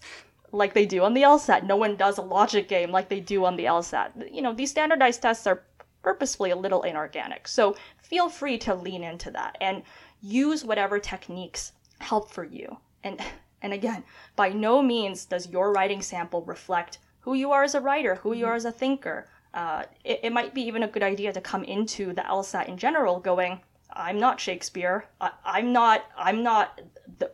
like 0.52 0.74
they 0.74 0.86
do 0.86 1.04
on 1.04 1.14
the 1.14 1.22
LSAT. 1.22 1.64
No 1.64 1.76
one 1.78 1.96
does 1.96 2.18
a 2.18 2.24
logic 2.24 2.68
game 2.68 2.92
like 2.92 3.08
they 3.08 3.20
do 3.20 3.46
on 3.46 3.56
the 3.56 3.66
LSAT. 3.66 4.34
You 4.34 4.42
know, 4.42 4.54
these 4.54 4.72
standardized 4.72 5.22
tests 5.22 5.48
are 5.48 5.64
purposefully 6.02 6.52
a 6.52 6.56
little 6.56 6.84
inorganic. 6.84 7.48
So 7.48 7.76
feel 7.98 8.30
free 8.30 8.58
to 8.60 8.76
lean 8.76 9.04
into 9.04 9.32
that 9.32 9.58
and 9.62 9.84
use 10.22 10.66
whatever 10.66 11.00
techniques 11.00 11.74
help 12.00 12.32
for 12.32 12.44
you. 12.44 12.78
And 13.04 13.22
and 13.62 13.74
again, 13.74 14.04
by 14.36 14.50
no 14.50 14.82
means 14.82 15.26
does 15.26 15.50
your 15.50 15.74
writing 15.74 16.02
sample 16.02 16.44
reflect 16.44 17.00
who 17.20 17.34
you 17.34 17.52
are 17.52 17.64
as 17.64 17.76
a 17.76 17.82
writer, 17.82 18.16
who 18.16 18.34
you 18.34 18.46
are 18.46 18.56
as 18.56 18.66
a 18.66 18.72
thinker. 18.72 19.28
Uh, 19.54 19.84
it, 20.04 20.20
it, 20.24 20.32
might 20.32 20.54
be 20.54 20.62
even 20.62 20.84
a 20.84 20.88
good 20.88 21.04
idea 21.04 21.34
to 21.34 21.42
come 21.42 21.64
into 21.64 22.14
the 22.14 22.22
LSAT 22.22 22.68
in 22.68 22.78
general 22.78 23.20
going, 23.20 23.60
I'm 23.92 24.20
not 24.20 24.40
Shakespeare. 24.40 25.06
I, 25.20 25.60
am 25.60 25.74
not. 25.74 26.06
I'm 26.16 26.44
not. 26.44 26.82
The, 27.18 27.32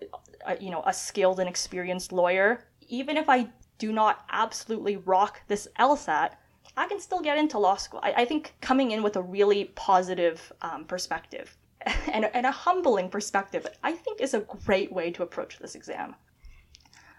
uh, 0.47 0.55
you 0.59 0.71
know, 0.71 0.81
a 0.85 0.93
skilled 0.93 1.39
and 1.39 1.49
experienced 1.49 2.11
lawyer. 2.13 2.63
Even 2.87 3.17
if 3.17 3.29
I 3.29 3.49
do 3.77 3.91
not 3.91 4.25
absolutely 4.31 4.95
rock 4.95 5.41
this 5.47 5.67
LSAT, 5.77 6.31
I 6.77 6.87
can 6.87 6.99
still 6.99 7.21
get 7.21 7.37
into 7.37 7.57
law 7.57 7.75
school. 7.75 7.99
I, 8.03 8.13
I 8.17 8.25
think 8.25 8.53
coming 8.61 8.91
in 8.91 9.01
with 9.01 9.15
a 9.15 9.21
really 9.21 9.65
positive 9.75 10.51
um, 10.61 10.85
perspective 10.85 11.55
and, 12.11 12.25
and 12.33 12.45
a 12.45 12.51
humbling 12.51 13.09
perspective, 13.09 13.65
I 13.83 13.93
think 13.93 14.21
is 14.21 14.33
a 14.33 14.41
great 14.41 14.91
way 14.91 15.11
to 15.11 15.23
approach 15.23 15.59
this 15.59 15.75
exam. 15.75 16.15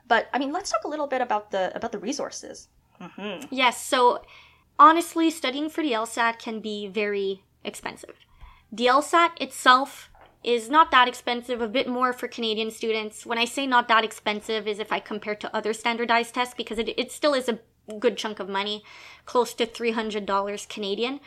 But 0.09 0.29
I 0.33 0.39
mean, 0.39 0.53
let's 0.53 0.71
talk 0.71 0.85
a 0.85 0.89
little 0.89 1.07
bit 1.07 1.21
about 1.21 1.51
the 1.51 1.75
about 1.75 1.93
the 1.93 1.99
resources. 1.99 2.69
Mm-hmm. 3.01 3.47
Yes. 3.51 3.85
So 3.85 4.23
honestly, 4.79 5.31
studying 5.31 5.69
for 5.69 5.83
the 5.83 5.93
LSAT 5.93 6.39
can 6.39 6.61
be 6.61 6.87
very 6.87 7.43
expensive. 7.65 8.15
The 8.71 8.87
LSAT 8.87 9.31
itself 9.41 10.11
is 10.45 10.71
not 10.71 10.93
that 10.93 11.09
expensive, 11.09 11.61
a 11.61 11.67
bit 11.67 11.89
more 11.89 12.13
for 12.13 12.29
Canadian 12.29 12.71
students. 12.71 13.27
When 13.27 13.39
I 13.39 13.45
say 13.45 13.67
not 13.67 13.89
that 13.89 14.05
expensive 14.05 14.69
is 14.69 14.79
if 14.79 14.93
I 14.93 15.01
compare 15.01 15.35
to 15.35 15.55
other 15.57 15.73
standardized 15.73 16.35
tests 16.35 16.55
because 16.57 16.79
it, 16.79 16.89
it 16.97 17.11
still 17.11 17.35
is 17.35 17.49
a 17.49 17.59
good 17.99 18.17
chunk 18.17 18.41
of 18.41 18.49
money, 18.49 18.85
close 19.25 19.55
to 19.55 19.67
$300 19.67 20.69
Canadian. 20.69 21.21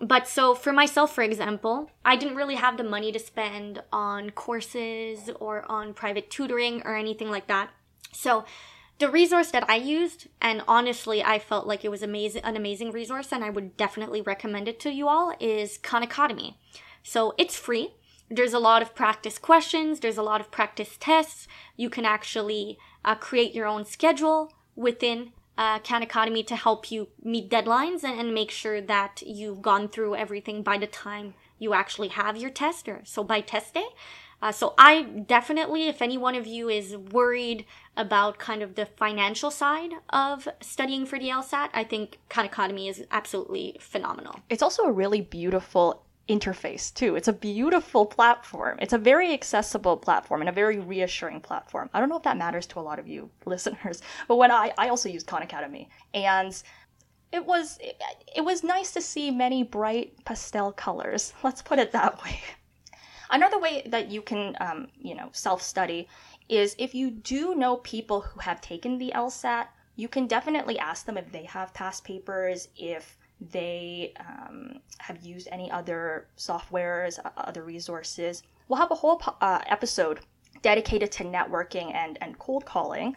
But 0.00 0.26
so 0.26 0.54
for 0.54 0.72
myself, 0.72 1.14
for 1.14 1.22
example, 1.22 1.90
I 2.04 2.16
didn't 2.16 2.36
really 2.36 2.54
have 2.54 2.76
the 2.76 2.84
money 2.84 3.12
to 3.12 3.18
spend 3.18 3.82
on 3.92 4.30
courses 4.30 5.30
or 5.38 5.70
on 5.70 5.92
private 5.92 6.30
tutoring 6.30 6.82
or 6.84 6.96
anything 6.96 7.30
like 7.30 7.48
that. 7.48 7.70
So 8.12 8.44
the 8.98 9.10
resource 9.10 9.50
that 9.50 9.68
I 9.68 9.76
used, 9.76 10.28
and 10.40 10.62
honestly, 10.68 11.22
I 11.22 11.38
felt 11.38 11.66
like 11.66 11.84
it 11.84 11.90
was 11.90 12.02
amazing, 12.02 12.44
an 12.44 12.56
amazing 12.56 12.92
resource, 12.92 13.32
and 13.32 13.44
I 13.44 13.50
would 13.50 13.76
definitely 13.76 14.20
recommend 14.20 14.68
it 14.68 14.80
to 14.80 14.90
you 14.90 15.08
all, 15.08 15.34
is 15.40 15.78
Khan 15.78 16.02
Academy. 16.02 16.58
So 17.02 17.34
it's 17.38 17.56
free. 17.56 17.94
There's 18.30 18.52
a 18.52 18.58
lot 18.58 18.82
of 18.82 18.94
practice 18.94 19.38
questions. 19.38 20.00
There's 20.00 20.18
a 20.18 20.22
lot 20.22 20.40
of 20.40 20.50
practice 20.50 20.96
tests. 21.00 21.48
You 21.76 21.90
can 21.90 22.04
actually 22.04 22.78
uh, 23.04 23.14
create 23.14 23.54
your 23.54 23.66
own 23.66 23.84
schedule 23.84 24.52
within 24.76 25.32
uh, 25.60 25.78
Khan 25.80 26.02
Academy 26.02 26.42
to 26.44 26.56
help 26.56 26.90
you 26.90 27.08
meet 27.22 27.50
deadlines 27.50 28.02
and, 28.02 28.18
and 28.18 28.32
make 28.32 28.50
sure 28.50 28.80
that 28.80 29.22
you've 29.26 29.60
gone 29.60 29.90
through 29.90 30.16
everything 30.16 30.62
by 30.62 30.78
the 30.78 30.86
time 30.86 31.34
you 31.58 31.74
actually 31.74 32.08
have 32.08 32.38
your 32.38 32.48
test 32.48 32.88
or 32.88 33.02
so 33.04 33.22
by 33.22 33.42
test 33.42 33.74
day. 33.74 33.88
Uh, 34.40 34.50
so 34.50 34.72
I 34.78 35.02
definitely, 35.02 35.86
if 35.86 36.00
any 36.00 36.16
one 36.16 36.34
of 36.34 36.46
you 36.46 36.70
is 36.70 36.96
worried 36.96 37.66
about 37.94 38.38
kind 38.38 38.62
of 38.62 38.74
the 38.74 38.86
financial 38.86 39.50
side 39.50 39.90
of 40.08 40.48
studying 40.62 41.04
for 41.04 41.18
the 41.18 41.28
LSAT, 41.28 41.68
I 41.74 41.84
think 41.84 42.18
Khan 42.30 42.46
Academy 42.46 42.88
is 42.88 43.04
absolutely 43.10 43.76
phenomenal. 43.80 44.40
It's 44.48 44.62
also 44.62 44.84
a 44.84 44.92
really 44.92 45.20
beautiful 45.20 46.06
interface 46.30 46.94
too. 46.94 47.16
It's 47.16 47.28
a 47.28 47.32
beautiful 47.32 48.06
platform. 48.06 48.78
It's 48.80 48.92
a 48.92 48.98
very 48.98 49.32
accessible 49.32 49.96
platform 49.96 50.40
and 50.40 50.48
a 50.48 50.52
very 50.52 50.78
reassuring 50.78 51.40
platform. 51.40 51.90
I 51.92 51.98
don't 51.98 52.08
know 52.08 52.16
if 52.16 52.22
that 52.22 52.36
matters 52.36 52.66
to 52.68 52.78
a 52.78 52.86
lot 52.88 52.98
of 52.98 53.08
you 53.08 53.30
listeners, 53.44 54.02
but 54.28 54.36
when 54.36 54.50
I 54.50 54.72
I 54.78 54.88
also 54.88 55.08
use 55.08 55.24
Khan 55.24 55.42
Academy 55.42 55.88
and 56.14 56.62
it 57.32 57.44
was 57.44 57.78
it, 57.80 58.00
it 58.36 58.44
was 58.44 58.62
nice 58.62 58.92
to 58.92 59.00
see 59.00 59.30
many 59.30 59.62
bright 59.62 60.24
pastel 60.24 60.72
colors. 60.72 61.32
Let's 61.42 61.62
put 61.62 61.78
it 61.78 61.92
that 61.92 62.22
way. 62.24 62.40
Another 63.30 63.60
way 63.60 63.82
that 63.86 64.10
you 64.10 64.22
can, 64.22 64.56
um, 64.60 64.88
you 64.98 65.14
know, 65.14 65.28
self 65.32 65.62
study 65.62 66.08
is 66.48 66.74
if 66.78 66.94
you 66.94 67.10
do 67.10 67.54
know 67.54 67.76
people 67.76 68.20
who 68.20 68.40
have 68.40 68.60
taken 68.60 68.98
the 68.98 69.12
LSAT, 69.14 69.68
you 69.94 70.08
can 70.08 70.26
definitely 70.26 70.78
ask 70.78 71.06
them 71.06 71.16
if 71.16 71.30
they 71.30 71.44
have 71.44 71.72
past 71.72 72.04
papers, 72.04 72.68
if 72.76 73.16
they 73.40 74.12
um, 74.20 74.80
have 74.98 75.22
used 75.22 75.48
any 75.50 75.70
other 75.70 76.28
softwares, 76.36 77.18
uh, 77.24 77.30
other 77.36 77.62
resources. 77.64 78.42
We'll 78.68 78.78
have 78.78 78.90
a 78.90 78.96
whole 78.96 79.22
uh, 79.40 79.60
episode 79.66 80.20
dedicated 80.62 81.10
to 81.12 81.24
networking 81.24 81.94
and, 81.94 82.18
and 82.20 82.38
cold 82.38 82.66
calling. 82.66 83.16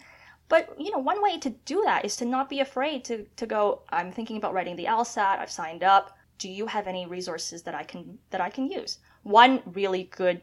But 0.50 0.80
you 0.80 0.92
know, 0.92 1.00
one 1.00 1.22
way 1.22 1.40
to 1.40 1.50
do 1.50 1.84
that 1.86 2.06
is 2.06 2.16
to 2.18 2.26
not 2.26 2.50
be 2.50 2.60
afraid 2.60 3.04
to, 3.06 3.26
to 3.36 3.46
go, 3.46 3.82
I'm 3.90 4.12
thinking 4.12 4.38
about 4.38 4.54
writing 4.54 4.76
the 4.76 4.86
LSAT, 4.86 5.40
I've 5.40 5.52
signed 5.52 5.84
up. 5.84 6.18
Do 6.38 6.50
you 6.50 6.68
have 6.68 6.88
any 6.88 7.06
resources 7.06 7.64
that 7.64 7.76
I 7.76 7.84
can 7.84 8.18
that 8.32 8.42
I 8.42 8.50
can 8.50 8.70
use? 8.70 9.00
one 9.24 9.62
really 9.66 10.04
good 10.16 10.42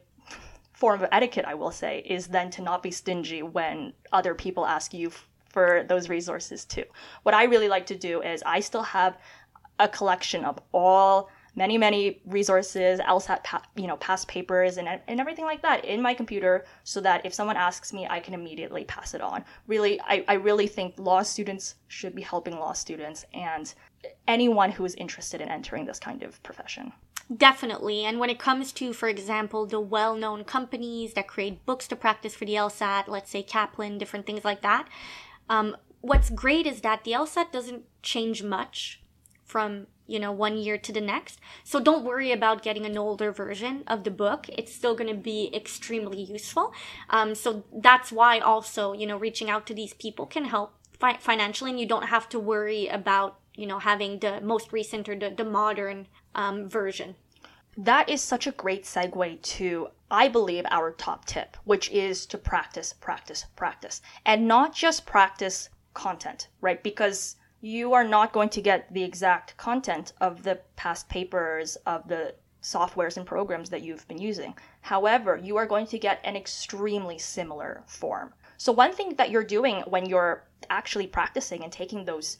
form 0.73 1.03
of 1.03 1.09
etiquette, 1.13 1.45
I 1.45 1.55
will 1.55 1.71
say, 1.71 2.03
is 2.07 2.27
then 2.27 2.51
to 2.53 2.63
not 2.63 2.83
be 2.83 2.91
stingy 2.91 3.43
when 3.43 3.93
other 4.13 4.35
people 4.35 4.67
ask 4.67 4.95
you 4.95 5.09
f- 5.09 5.29
for 5.51 5.85
those 5.89 6.09
resources 6.09 6.65
too. 6.65 6.85
What 7.23 7.35
I 7.35 7.45
really 7.45 7.69
like 7.69 7.87
to 7.87 7.97
do 7.97 8.23
is 8.23 8.43
I 8.47 8.61
still 8.61 8.83
have 8.83 9.19
a 9.81 9.89
collection 9.89 10.45
of 10.45 10.61
all 10.73 11.29
many 11.57 11.77
many 11.77 12.21
resources 12.27 13.01
LSAT 13.01 13.43
pa- 13.43 13.63
you 13.75 13.87
know 13.87 13.97
past 13.97 14.29
papers 14.29 14.77
and 14.77 14.89
and 15.09 15.21
everything 15.21 15.45
like 15.45 15.63
that 15.63 15.85
in 15.85 16.01
my 16.01 16.15
computer 16.15 16.65
so 16.85 17.01
that 17.01 17.27
if 17.27 17.35
someone 17.35 17.57
asks 17.57 17.93
me 17.93 18.07
I 18.09 18.21
can 18.21 18.35
immediately 18.35 18.85
pass 18.85 19.15
it 19.15 19.21
on. 19.21 19.45
Really 19.67 20.01
I, 20.03 20.25
I 20.29 20.35
really 20.35 20.69
think 20.69 20.95
law 20.99 21.23
students 21.23 21.75
should 21.89 22.15
be 22.15 22.23
helping 22.23 22.55
law 22.59 22.73
students 22.73 23.25
and 23.35 23.73
anyone 24.29 24.71
who 24.71 24.85
is 24.85 24.95
interested 24.95 25.41
in 25.41 25.49
entering 25.49 25.87
this 25.87 25.99
kind 25.99 26.23
of 26.23 26.41
profession. 26.43 26.93
Definitely. 27.35 28.05
And 28.05 28.19
when 28.19 28.31
it 28.31 28.41
comes 28.41 28.73
to, 28.73 28.93
for 28.93 29.09
example, 29.09 29.65
the 29.65 29.81
well 29.81 30.17
known 30.17 30.43
companies 30.43 31.15
that 31.15 31.29
create 31.29 31.65
books 31.65 31.87
to 31.89 31.97
practice 31.97 32.35
for 32.35 32.45
the 32.45 32.55
LSAT, 32.55 33.07
let's 33.07 33.31
say 33.31 33.43
Kaplan, 33.43 33.99
different 33.99 34.27
things 34.27 34.45
like 34.45 34.63
that, 34.63 34.89
um, 35.49 35.77
what's 36.01 36.31
great 36.31 36.67
is 36.67 36.81
that 36.81 37.05
the 37.05 37.13
LSAT 37.13 37.53
doesn't 37.53 37.85
change 38.03 38.43
much 38.43 39.01
from 39.51 39.87
you 40.07 40.19
know 40.19 40.33
one 40.33 40.57
year 40.57 40.77
to 40.79 40.93
the 40.93 41.01
next 41.01 41.39
so 41.63 41.79
don't 41.79 42.05
worry 42.05 42.33
about 42.33 42.63
getting 42.63 42.85
an 42.87 42.99
older 42.99 43.31
version 43.31 43.85
of 43.87 44.05
the 44.05 44.11
book 44.11 44.47
it's 44.59 44.75
still 44.75 44.95
going 44.95 45.11
to 45.17 45.23
be 45.33 45.51
extremely 45.55 46.23
useful 46.23 46.73
um, 47.11 47.35
so 47.35 47.65
that's 47.87 48.11
why 48.11 48.39
also 48.39 48.93
you 48.93 49.07
know 49.07 49.17
reaching 49.17 49.51
out 49.51 49.67
to 49.67 49.75
these 49.75 49.95
people 49.95 50.27
can 50.27 50.45
help 50.47 50.75
fi- 50.99 51.19
financially 51.19 51.71
and 51.71 51.81
you 51.81 51.87
don't 51.87 52.07
have 52.07 52.29
to 52.29 52.39
worry 52.39 52.87
about 52.89 53.39
you 53.55 53.67
know 53.67 53.79
having 53.79 54.19
the 54.19 54.41
most 54.41 54.73
recent 54.73 55.09
or 55.09 55.17
the, 55.17 55.31
the 55.31 55.45
modern 55.45 56.07
um, 56.35 56.69
version. 56.69 57.17
That 57.77 58.09
is 58.09 58.21
such 58.21 58.47
a 58.47 58.53
great 58.53 58.85
segue 58.85 59.43
to, 59.43 59.89
I 60.11 60.29
believe, 60.29 60.65
our 60.71 60.91
top 60.93 61.25
tip, 61.25 61.57
which 61.65 61.91
is 61.91 62.27
to 62.27 62.37
practice, 62.39 62.93
practice, 62.93 63.47
practice. 63.57 64.03
And 64.27 64.49
not 64.49 64.75
just 64.75 65.07
practice 65.07 65.71
content, 65.95 66.49
right? 66.61 66.83
Because 66.83 67.37
you 67.61 67.93
are 67.93 68.05
not 68.05 68.33
going 68.33 68.49
to 68.51 68.61
get 68.61 68.93
the 68.93 69.03
exact 69.03 69.57
content 69.57 70.13
of 70.21 70.43
the 70.43 70.61
past 70.77 71.09
papers, 71.09 71.77
of 71.87 72.09
the 72.09 72.35
softwares 72.63 73.17
and 73.17 73.27
programs 73.27 73.71
that 73.71 73.83
you've 73.83 74.07
been 74.09 74.21
using. 74.21 74.55
However, 74.83 75.37
you 75.37 75.57
are 75.57 75.67
going 75.67 75.87
to 75.89 75.99
get 75.99 76.21
an 76.25 76.37
extremely 76.37 77.19
similar 77.19 77.83
form. 77.87 78.33
So, 78.57 78.73
one 78.73 78.93
thing 78.93 79.15
that 79.17 79.31
you're 79.31 79.45
doing 79.45 79.83
when 79.87 80.07
you're 80.07 80.45
actually 80.69 81.07
practicing 81.07 81.65
and 81.65 81.73
taking 81.73 82.05
those 82.05 82.39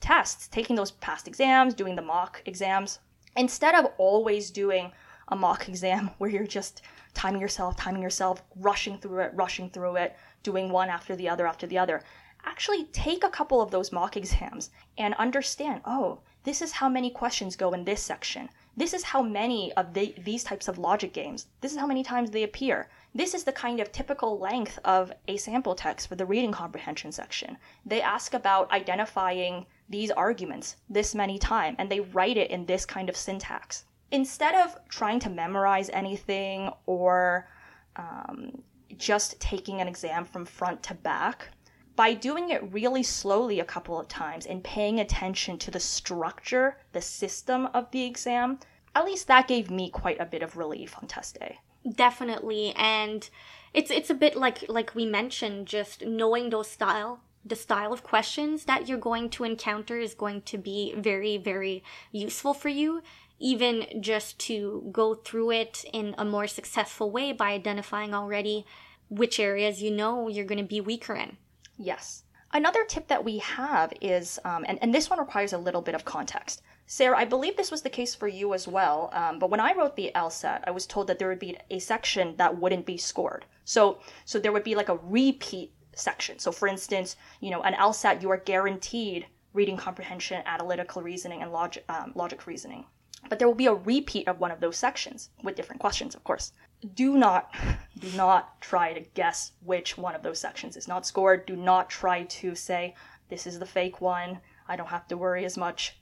tests, 0.00 0.48
taking 0.48 0.76
those 0.76 0.92
past 0.92 1.26
exams, 1.26 1.74
doing 1.74 1.96
the 1.96 2.02
mock 2.02 2.42
exams, 2.46 3.00
instead 3.36 3.74
of 3.74 3.92
always 3.98 4.50
doing 4.50 4.92
a 5.28 5.36
mock 5.36 5.68
exam 5.68 6.10
where 6.18 6.30
you're 6.30 6.46
just 6.46 6.82
timing 7.14 7.40
yourself, 7.40 7.76
timing 7.76 8.02
yourself, 8.02 8.42
rushing 8.56 8.98
through 8.98 9.20
it, 9.20 9.32
rushing 9.34 9.70
through 9.70 9.96
it, 9.96 10.16
doing 10.42 10.70
one 10.70 10.88
after 10.88 11.16
the 11.16 11.28
other 11.28 11.46
after 11.46 11.66
the 11.66 11.78
other, 11.78 12.02
actually 12.46 12.84
take 12.84 13.24
a 13.24 13.30
couple 13.30 13.60
of 13.60 13.70
those 13.70 13.92
mock 13.92 14.16
exams 14.16 14.70
and 14.96 15.14
understand 15.14 15.82
oh, 15.84 16.20
this 16.44 16.62
is 16.62 16.70
how 16.70 16.88
many 16.88 17.10
questions 17.10 17.56
go 17.56 17.72
in 17.72 17.84
this 17.84 18.00
section. 18.00 18.48
This 18.76 18.94
is 18.94 19.02
how 19.02 19.20
many 19.20 19.72
of 19.72 19.94
the, 19.94 20.14
these 20.22 20.44
types 20.44 20.68
of 20.68 20.78
logic 20.78 21.12
games, 21.12 21.48
this 21.60 21.72
is 21.72 21.78
how 21.78 21.86
many 21.86 22.04
times 22.04 22.30
they 22.30 22.44
appear. 22.44 22.88
This 23.14 23.34
is 23.34 23.42
the 23.42 23.52
kind 23.52 23.80
of 23.80 23.90
typical 23.90 24.38
length 24.38 24.78
of 24.84 25.12
a 25.26 25.38
sample 25.38 25.74
text 25.74 26.06
for 26.06 26.14
the 26.14 26.26
reading 26.26 26.52
comprehension 26.52 27.10
section. 27.10 27.56
They 27.84 28.00
ask 28.00 28.32
about 28.32 28.70
identifying 28.70 29.66
these 29.88 30.10
arguments 30.10 30.76
this 30.88 31.14
many 31.14 31.38
times 31.38 31.76
and 31.80 31.90
they 31.90 32.00
write 32.00 32.36
it 32.36 32.50
in 32.50 32.66
this 32.66 32.86
kind 32.86 33.08
of 33.08 33.16
syntax. 33.16 33.84
Instead 34.12 34.54
of 34.54 34.76
trying 34.88 35.18
to 35.20 35.30
memorize 35.30 35.90
anything 35.90 36.70
or 36.84 37.48
um, 37.96 38.62
just 38.98 39.40
taking 39.40 39.80
an 39.80 39.88
exam 39.88 40.24
from 40.24 40.44
front 40.44 40.82
to 40.84 40.94
back, 40.94 41.48
by 41.96 42.12
doing 42.12 42.50
it 42.50 42.72
really 42.72 43.02
slowly 43.02 43.58
a 43.58 43.64
couple 43.64 43.98
of 43.98 44.06
times 44.06 44.46
and 44.46 44.62
paying 44.62 45.00
attention 45.00 45.58
to 45.58 45.70
the 45.70 45.80
structure, 45.80 46.76
the 46.92 47.00
system 47.00 47.66
of 47.72 47.90
the 47.90 48.04
exam, 48.04 48.58
at 48.94 49.04
least 49.04 49.26
that 49.28 49.48
gave 49.48 49.70
me 49.70 49.90
quite 49.90 50.20
a 50.20 50.26
bit 50.26 50.42
of 50.42 50.56
relief 50.56 50.94
on 51.00 51.08
test 51.08 51.40
day. 51.40 51.58
Definitely. 51.90 52.74
And 52.76 53.28
it's 53.72 53.90
it's 53.90 54.10
a 54.10 54.14
bit 54.14 54.36
like 54.36 54.68
like 54.68 54.94
we 54.94 55.06
mentioned, 55.06 55.66
just 55.66 56.04
knowing 56.04 56.50
those 56.50 56.70
style 56.70 57.20
the 57.44 57.56
style 57.56 57.92
of 57.92 58.02
questions 58.02 58.64
that 58.64 58.88
you're 58.88 58.98
going 58.98 59.30
to 59.30 59.44
encounter 59.44 59.98
is 59.98 60.14
going 60.14 60.42
to 60.42 60.58
be 60.58 60.92
very, 60.96 61.36
very 61.36 61.82
useful 62.10 62.52
for 62.52 62.68
you, 62.68 63.02
even 63.38 63.86
just 64.00 64.38
to 64.40 64.88
go 64.90 65.14
through 65.14 65.52
it 65.52 65.84
in 65.92 66.14
a 66.18 66.24
more 66.24 66.48
successful 66.48 67.10
way 67.10 67.32
by 67.32 67.52
identifying 67.52 68.12
already 68.12 68.66
which 69.08 69.38
areas 69.38 69.80
you 69.80 69.92
know 69.92 70.26
you're 70.26 70.44
going 70.44 70.58
to 70.58 70.64
be 70.64 70.80
weaker 70.80 71.14
in. 71.14 71.36
Yes. 71.76 72.24
Another 72.52 72.84
tip 72.84 73.08
that 73.08 73.24
we 73.24 73.38
have 73.38 73.92
is, 74.00 74.38
um, 74.44 74.64
and, 74.68 74.78
and 74.80 74.94
this 74.94 75.10
one 75.10 75.18
requires 75.18 75.52
a 75.52 75.58
little 75.58 75.82
bit 75.82 75.94
of 75.94 76.04
context. 76.04 76.62
Sarah, 76.86 77.18
I 77.18 77.24
believe 77.24 77.56
this 77.56 77.72
was 77.72 77.82
the 77.82 77.90
case 77.90 78.14
for 78.14 78.28
you 78.28 78.54
as 78.54 78.68
well, 78.68 79.10
um, 79.12 79.40
but 79.40 79.50
when 79.50 79.60
I 79.60 79.74
wrote 79.74 79.96
the 79.96 80.12
LSAT, 80.14 80.62
I 80.66 80.70
was 80.70 80.86
told 80.86 81.08
that 81.08 81.18
there 81.18 81.28
would 81.28 81.40
be 81.40 81.58
a 81.70 81.80
section 81.80 82.36
that 82.36 82.56
wouldn't 82.56 82.86
be 82.86 82.96
scored. 82.96 83.44
So, 83.64 83.98
so 84.24 84.38
there 84.38 84.52
would 84.52 84.62
be 84.62 84.76
like 84.76 84.88
a 84.88 85.00
repeat 85.02 85.72
section. 85.96 86.38
So 86.38 86.52
for 86.52 86.68
instance, 86.68 87.16
you 87.40 87.50
know, 87.50 87.62
an 87.62 87.74
LSAT, 87.74 88.22
you 88.22 88.30
are 88.30 88.36
guaranteed 88.36 89.26
reading 89.52 89.76
comprehension, 89.76 90.42
analytical 90.46 91.02
reasoning, 91.02 91.42
and 91.42 91.50
logic, 91.50 91.84
um, 91.88 92.12
logic 92.14 92.46
reasoning. 92.46 92.84
But 93.28 93.38
there 93.38 93.48
will 93.48 93.54
be 93.54 93.66
a 93.66 93.74
repeat 93.74 94.28
of 94.28 94.38
one 94.38 94.52
of 94.52 94.60
those 94.60 94.76
sections 94.76 95.30
with 95.42 95.56
different 95.56 95.80
questions, 95.80 96.14
of 96.14 96.22
course. 96.22 96.52
Do 96.94 97.16
not, 97.16 97.54
do 97.98 98.10
not 98.16 98.60
try 98.60 98.92
to 98.92 99.00
guess 99.14 99.52
which 99.64 99.96
one 99.96 100.14
of 100.14 100.22
those 100.22 100.38
sections 100.38 100.76
is 100.76 100.88
not 100.88 101.06
scored. 101.06 101.46
Do 101.46 101.56
not 101.56 101.90
try 101.90 102.24
to 102.24 102.54
say, 102.54 102.94
this 103.28 103.46
is 103.46 103.58
the 103.58 103.66
fake 103.66 104.00
one. 104.00 104.40
I 104.68 104.76
don't 104.76 104.88
have 104.88 105.08
to 105.08 105.16
worry 105.16 105.44
as 105.44 105.56
much 105.56 105.96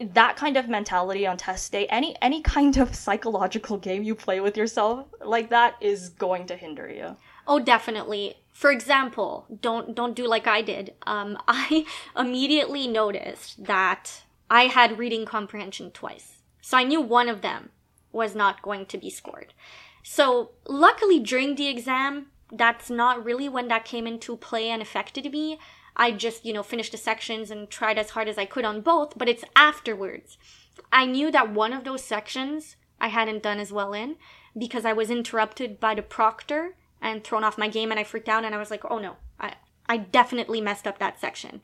that 0.00 0.36
kind 0.36 0.56
of 0.56 0.68
mentality 0.68 1.26
on 1.26 1.36
test 1.36 1.72
day 1.72 1.84
any 1.88 2.14
any 2.22 2.40
kind 2.40 2.76
of 2.76 2.94
psychological 2.94 3.76
game 3.76 4.04
you 4.04 4.14
play 4.14 4.38
with 4.38 4.56
yourself 4.56 5.04
like 5.20 5.50
that 5.50 5.74
is 5.80 6.10
going 6.10 6.46
to 6.46 6.54
hinder 6.54 6.88
you 6.88 7.16
oh 7.48 7.58
definitely 7.58 8.36
for 8.58 8.72
example, 8.72 9.46
don't 9.60 9.94
don't 9.94 10.16
do 10.16 10.26
like 10.26 10.48
I 10.48 10.62
did. 10.62 10.92
Um, 11.06 11.38
I 11.48 11.86
immediately 12.16 12.88
noticed 12.88 13.64
that 13.64 14.24
I 14.50 14.64
had 14.64 14.98
reading 14.98 15.24
comprehension 15.24 15.92
twice, 15.92 16.38
so 16.60 16.76
I 16.76 16.82
knew 16.82 17.00
one 17.00 17.28
of 17.28 17.40
them 17.40 17.68
was 18.10 18.34
not 18.34 18.60
going 18.60 18.86
to 18.86 18.98
be 18.98 19.10
scored. 19.10 19.54
So 20.10 20.52
luckily, 20.66 21.20
during 21.20 21.54
the 21.54 21.68
exam, 21.68 22.28
that's 22.50 22.88
not 22.88 23.22
really 23.22 23.46
when 23.46 23.68
that 23.68 23.84
came 23.84 24.06
into 24.06 24.38
play 24.38 24.70
and 24.70 24.80
affected 24.80 25.30
me. 25.30 25.58
I 25.96 26.12
just, 26.12 26.46
you 26.46 26.54
know, 26.54 26.62
finished 26.62 26.92
the 26.92 26.98
sections 26.98 27.50
and 27.50 27.68
tried 27.68 27.98
as 27.98 28.10
hard 28.10 28.26
as 28.26 28.38
I 28.38 28.46
could 28.46 28.64
on 28.64 28.80
both, 28.80 29.18
but 29.18 29.28
it's 29.28 29.44
afterwards. 29.54 30.38
I 30.90 31.04
knew 31.04 31.30
that 31.32 31.52
one 31.52 31.74
of 31.74 31.84
those 31.84 32.02
sections 32.02 32.76
I 32.98 33.08
hadn't 33.08 33.42
done 33.42 33.58
as 33.58 33.70
well 33.70 33.92
in 33.92 34.16
because 34.56 34.86
I 34.86 34.94
was 34.94 35.10
interrupted 35.10 35.78
by 35.78 35.94
the 35.94 36.00
proctor 36.00 36.74
and 37.02 37.22
thrown 37.22 37.44
off 37.44 37.58
my 37.58 37.68
game 37.68 37.90
and 37.90 38.00
I 38.00 38.04
freaked 38.04 38.30
out 38.30 38.46
and 38.46 38.54
I 38.54 38.58
was 38.58 38.70
like, 38.70 38.86
oh 38.90 38.98
no, 38.98 39.16
I, 39.38 39.56
I 39.90 39.98
definitely 39.98 40.62
messed 40.62 40.86
up 40.86 40.98
that 41.00 41.20
section. 41.20 41.60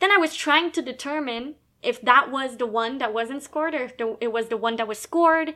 Then 0.00 0.10
I 0.10 0.18
was 0.18 0.36
trying 0.36 0.70
to 0.72 0.82
determine 0.82 1.54
if 1.82 2.02
that 2.02 2.30
was 2.30 2.58
the 2.58 2.66
one 2.66 2.98
that 2.98 3.14
wasn't 3.14 3.42
scored 3.42 3.74
or 3.74 3.84
if 3.84 3.96
the, 3.96 4.18
it 4.20 4.32
was 4.32 4.48
the 4.48 4.58
one 4.58 4.76
that 4.76 4.86
was 4.86 4.98
scored. 4.98 5.54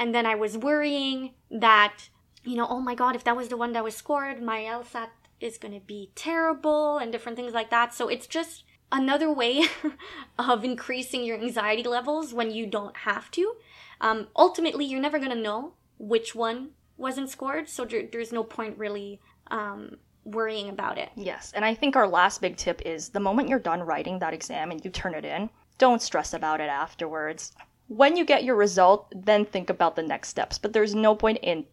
And 0.00 0.12
then 0.12 0.26
I 0.26 0.34
was 0.34 0.58
worrying 0.58 1.34
that 1.48 2.08
you 2.44 2.56
know, 2.56 2.66
oh 2.68 2.80
my 2.80 2.94
God, 2.94 3.14
if 3.14 3.24
that 3.24 3.36
was 3.36 3.48
the 3.48 3.56
one 3.56 3.72
that 3.72 3.84
was 3.84 3.96
scored, 3.96 4.42
my 4.42 4.60
LSAT 4.60 5.08
is 5.40 5.58
going 5.58 5.74
to 5.74 5.80
be 5.80 6.10
terrible 6.14 6.98
and 6.98 7.12
different 7.12 7.36
things 7.36 7.52
like 7.52 7.70
that. 7.70 7.94
So 7.94 8.08
it's 8.08 8.26
just 8.26 8.64
another 8.92 9.32
way 9.32 9.64
of 10.38 10.64
increasing 10.64 11.24
your 11.24 11.38
anxiety 11.38 11.82
levels 11.82 12.32
when 12.32 12.50
you 12.50 12.66
don't 12.66 12.96
have 12.98 13.30
to. 13.32 13.54
Um, 14.00 14.28
ultimately, 14.34 14.84
you're 14.84 15.00
never 15.00 15.18
going 15.18 15.30
to 15.30 15.36
know 15.36 15.74
which 15.98 16.34
one 16.34 16.70
wasn't 16.96 17.30
scored, 17.30 17.68
so 17.68 17.84
there, 17.84 18.06
there's 18.10 18.32
no 18.32 18.42
point 18.42 18.78
really 18.78 19.20
um, 19.50 19.96
worrying 20.24 20.68
about 20.68 20.98
it. 20.98 21.10
Yes, 21.16 21.52
and 21.54 21.64
I 21.64 21.74
think 21.74 21.96
our 21.96 22.08
last 22.08 22.40
big 22.40 22.56
tip 22.56 22.82
is 22.84 23.10
the 23.10 23.20
moment 23.20 23.48
you're 23.48 23.58
done 23.58 23.82
writing 23.82 24.18
that 24.18 24.34
exam 24.34 24.70
and 24.70 24.82
you 24.84 24.90
turn 24.90 25.14
it 25.14 25.24
in, 25.24 25.50
don't 25.76 26.02
stress 26.02 26.32
about 26.32 26.60
it 26.60 26.68
afterwards. 26.68 27.52
When 27.90 28.16
you 28.16 28.24
get 28.24 28.44
your 28.44 28.54
result, 28.54 29.12
then 29.16 29.44
think 29.44 29.68
about 29.68 29.96
the 29.96 30.02
next 30.04 30.28
steps, 30.28 30.58
but 30.58 30.72
there's 30.72 30.94
no 30.94 31.16
point 31.16 31.38
in 31.42 31.64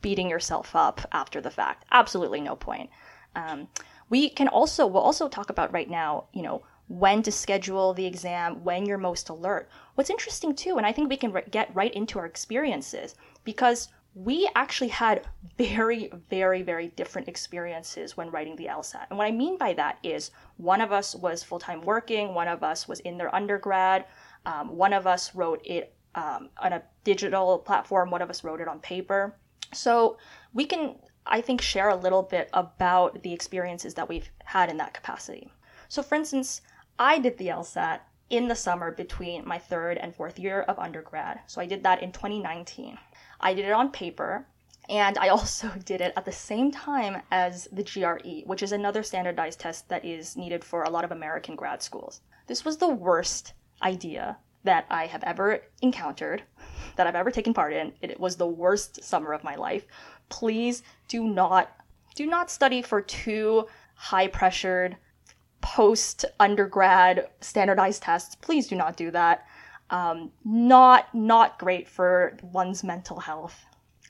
beating 0.00 0.30
yourself 0.30 0.74
up 0.74 1.06
after 1.12 1.38
the 1.38 1.50
fact. 1.50 1.84
Absolutely 1.92 2.40
no 2.40 2.56
point. 2.56 2.88
Um, 3.34 3.68
we 4.08 4.30
can 4.30 4.48
also, 4.48 4.86
we'll 4.86 5.02
also 5.02 5.28
talk 5.28 5.50
about 5.50 5.74
right 5.74 5.90
now, 5.90 6.28
you 6.32 6.40
know, 6.40 6.62
when 6.88 7.22
to 7.24 7.30
schedule 7.30 7.92
the 7.92 8.06
exam, 8.06 8.64
when 8.64 8.86
you're 8.86 8.96
most 8.96 9.28
alert. 9.28 9.68
What's 9.96 10.08
interesting 10.08 10.54
too, 10.54 10.78
and 10.78 10.86
I 10.86 10.92
think 10.92 11.10
we 11.10 11.16
can 11.18 11.34
get 11.50 11.74
right 11.74 11.92
into 11.92 12.18
our 12.18 12.24
experiences 12.24 13.14
because 13.44 13.88
we 14.14 14.48
actually 14.54 14.88
had 14.88 15.26
very, 15.58 16.10
very, 16.30 16.62
very 16.62 16.88
different 16.88 17.28
experiences 17.28 18.16
when 18.16 18.30
writing 18.30 18.56
the 18.56 18.64
LSAT. 18.64 19.08
And 19.10 19.18
what 19.18 19.26
I 19.26 19.30
mean 19.30 19.58
by 19.58 19.74
that 19.74 19.98
is 20.02 20.30
one 20.56 20.80
of 20.80 20.90
us 20.90 21.14
was 21.14 21.42
full 21.42 21.58
time 21.58 21.82
working, 21.82 22.32
one 22.32 22.48
of 22.48 22.62
us 22.62 22.88
was 22.88 23.00
in 23.00 23.18
their 23.18 23.34
undergrad, 23.34 24.06
um, 24.46 24.76
one 24.76 24.92
of 24.92 25.06
us 25.06 25.34
wrote 25.34 25.60
it 25.64 25.92
um, 26.14 26.48
on 26.58 26.72
a 26.72 26.82
digital 27.04 27.58
platform, 27.58 28.10
one 28.10 28.22
of 28.22 28.30
us 28.30 28.42
wrote 28.42 28.60
it 28.60 28.68
on 28.68 28.78
paper. 28.80 29.36
So 29.74 30.16
we 30.54 30.64
can, 30.64 30.96
I 31.26 31.40
think, 31.40 31.60
share 31.60 31.90
a 31.90 31.96
little 31.96 32.22
bit 32.22 32.48
about 32.54 33.22
the 33.22 33.32
experiences 33.32 33.94
that 33.94 34.08
we've 34.08 34.30
had 34.44 34.70
in 34.70 34.76
that 34.78 34.94
capacity. 34.94 35.52
So, 35.88 36.02
for 36.02 36.14
instance, 36.14 36.62
I 36.98 37.18
did 37.18 37.36
the 37.36 37.48
LSAT 37.48 38.00
in 38.30 38.48
the 38.48 38.54
summer 38.54 38.90
between 38.90 39.46
my 39.46 39.58
third 39.58 39.98
and 39.98 40.14
fourth 40.14 40.38
year 40.38 40.62
of 40.62 40.78
undergrad. 40.78 41.40
So 41.46 41.60
I 41.60 41.66
did 41.66 41.82
that 41.82 42.02
in 42.02 42.12
2019. 42.12 42.98
I 43.40 43.54
did 43.54 43.64
it 43.64 43.72
on 43.72 43.90
paper, 43.90 44.46
and 44.88 45.18
I 45.18 45.28
also 45.36 45.68
did 45.84 46.00
it 46.00 46.12
at 46.16 46.24
the 46.24 46.32
same 46.32 46.70
time 46.70 47.22
as 47.30 47.68
the 47.72 47.84
GRE, 47.84 48.46
which 48.46 48.62
is 48.62 48.72
another 48.72 49.02
standardized 49.02 49.60
test 49.60 49.88
that 49.88 50.04
is 50.04 50.36
needed 50.36 50.64
for 50.64 50.84
a 50.84 50.90
lot 50.90 51.04
of 51.04 51.12
American 51.12 51.56
grad 51.56 51.82
schools. 51.82 52.20
This 52.46 52.64
was 52.64 52.76
the 52.76 52.88
worst 52.88 53.52
idea 53.82 54.38
that 54.64 54.86
I 54.90 55.06
have 55.06 55.22
ever 55.24 55.60
encountered, 55.82 56.42
that 56.96 57.06
I've 57.06 57.14
ever 57.14 57.30
taken 57.30 57.54
part 57.54 57.72
in. 57.72 57.92
It 58.02 58.18
was 58.18 58.36
the 58.36 58.46
worst 58.46 59.02
summer 59.04 59.32
of 59.32 59.44
my 59.44 59.54
life. 59.54 59.86
Please 60.28 60.82
do 61.08 61.24
not 61.24 61.70
do 62.14 62.26
not 62.26 62.50
study 62.50 62.82
for 62.82 63.00
two 63.00 63.66
high 63.94 64.26
pressured 64.26 64.96
post 65.60 66.24
undergrad 66.40 67.28
standardized 67.40 68.02
tests. 68.02 68.34
Please 68.34 68.66
do 68.66 68.74
not 68.76 68.96
do 68.96 69.10
that 69.10 69.46
um, 69.90 70.32
not 70.44 71.14
not 71.14 71.58
great 71.58 71.88
for 71.88 72.36
one's 72.42 72.82
mental 72.82 73.20
health. 73.20 73.64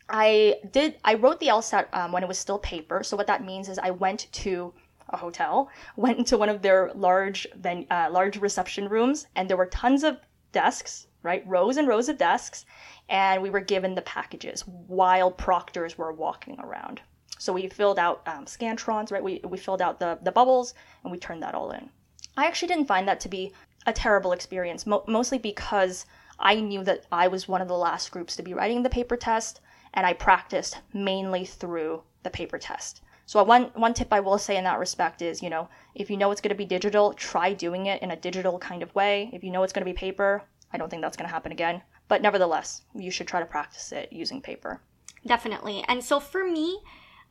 I 0.08 0.56
did 0.72 0.96
I 1.04 1.14
wrote 1.14 1.40
the 1.40 1.48
LSAT 1.48 1.86
um, 1.92 2.12
when 2.12 2.22
it 2.22 2.28
was 2.28 2.38
still 2.38 2.58
paper. 2.58 3.02
So 3.02 3.16
what 3.16 3.26
that 3.26 3.44
means 3.44 3.68
is 3.68 3.78
I 3.78 3.90
went 3.90 4.28
to 4.32 4.72
a 5.10 5.16
hotel, 5.16 5.70
went 5.96 6.18
into 6.18 6.36
one 6.36 6.48
of 6.48 6.62
their 6.62 6.90
large 6.94 7.46
ven- 7.56 7.86
uh, 7.90 8.08
large 8.10 8.36
reception 8.36 8.88
rooms, 8.88 9.26
and 9.34 9.48
there 9.48 9.56
were 9.56 9.66
tons 9.66 10.04
of 10.04 10.18
desks, 10.52 11.06
right, 11.22 11.46
rows 11.46 11.76
and 11.76 11.88
rows 11.88 12.08
of 12.08 12.18
desks, 12.18 12.64
and 13.08 13.42
we 13.42 13.50
were 13.50 13.60
given 13.60 13.94
the 13.94 14.02
packages 14.02 14.66
while 14.66 15.30
proctors 15.30 15.96
were 15.98 16.12
walking 16.12 16.58
around. 16.60 17.00
So 17.38 17.52
we 17.52 17.68
filled 17.68 17.98
out 17.98 18.22
um, 18.26 18.46
scantrons, 18.46 19.10
right? 19.12 19.22
We 19.22 19.40
we 19.44 19.58
filled 19.58 19.82
out 19.82 20.00
the 20.00 20.18
the 20.22 20.32
bubbles, 20.32 20.74
and 21.02 21.12
we 21.12 21.18
turned 21.18 21.42
that 21.42 21.54
all 21.54 21.70
in. 21.70 21.90
I 22.36 22.46
actually 22.46 22.68
didn't 22.68 22.88
find 22.88 23.06
that 23.08 23.20
to 23.20 23.28
be 23.28 23.52
a 23.86 23.92
terrible 23.92 24.32
experience, 24.32 24.86
mo- 24.86 25.04
mostly 25.06 25.38
because 25.38 26.06
I 26.38 26.60
knew 26.60 26.84
that 26.84 27.06
I 27.10 27.28
was 27.28 27.48
one 27.48 27.62
of 27.62 27.68
the 27.68 27.76
last 27.76 28.10
groups 28.10 28.36
to 28.36 28.42
be 28.42 28.54
writing 28.54 28.82
the 28.82 28.90
paper 28.90 29.16
test, 29.16 29.60
and 29.94 30.04
I 30.04 30.12
practiced 30.12 30.78
mainly 30.92 31.44
through 31.44 32.02
the 32.22 32.30
paper 32.30 32.58
test. 32.58 33.02
So 33.26 33.42
one 33.42 33.64
one 33.74 33.92
tip 33.92 34.12
I 34.12 34.20
will 34.20 34.38
say 34.38 34.56
in 34.56 34.64
that 34.64 34.78
respect 34.78 35.20
is, 35.20 35.42
you 35.42 35.50
know, 35.50 35.68
if 35.94 36.10
you 36.10 36.16
know 36.16 36.30
it's 36.30 36.40
going 36.40 36.54
to 36.54 36.56
be 36.56 36.64
digital, 36.64 37.12
try 37.12 37.52
doing 37.52 37.86
it 37.86 38.00
in 38.02 38.12
a 38.12 38.16
digital 38.16 38.58
kind 38.58 38.82
of 38.82 38.94
way. 38.94 39.30
If 39.32 39.44
you 39.44 39.50
know 39.50 39.62
it's 39.62 39.72
going 39.72 39.84
to 39.84 39.92
be 39.92 39.96
paper, 39.96 40.42
I 40.72 40.78
don't 40.78 40.88
think 40.88 41.02
that's 41.02 41.16
going 41.16 41.28
to 41.28 41.34
happen 41.34 41.52
again. 41.52 41.82
But 42.08 42.22
nevertheless, 42.22 42.82
you 42.94 43.10
should 43.10 43.26
try 43.26 43.40
to 43.40 43.46
practice 43.46 43.90
it 43.92 44.12
using 44.12 44.40
paper. 44.40 44.80
Definitely. 45.26 45.84
And 45.88 46.04
so 46.04 46.20
for 46.20 46.44
me, 46.44 46.78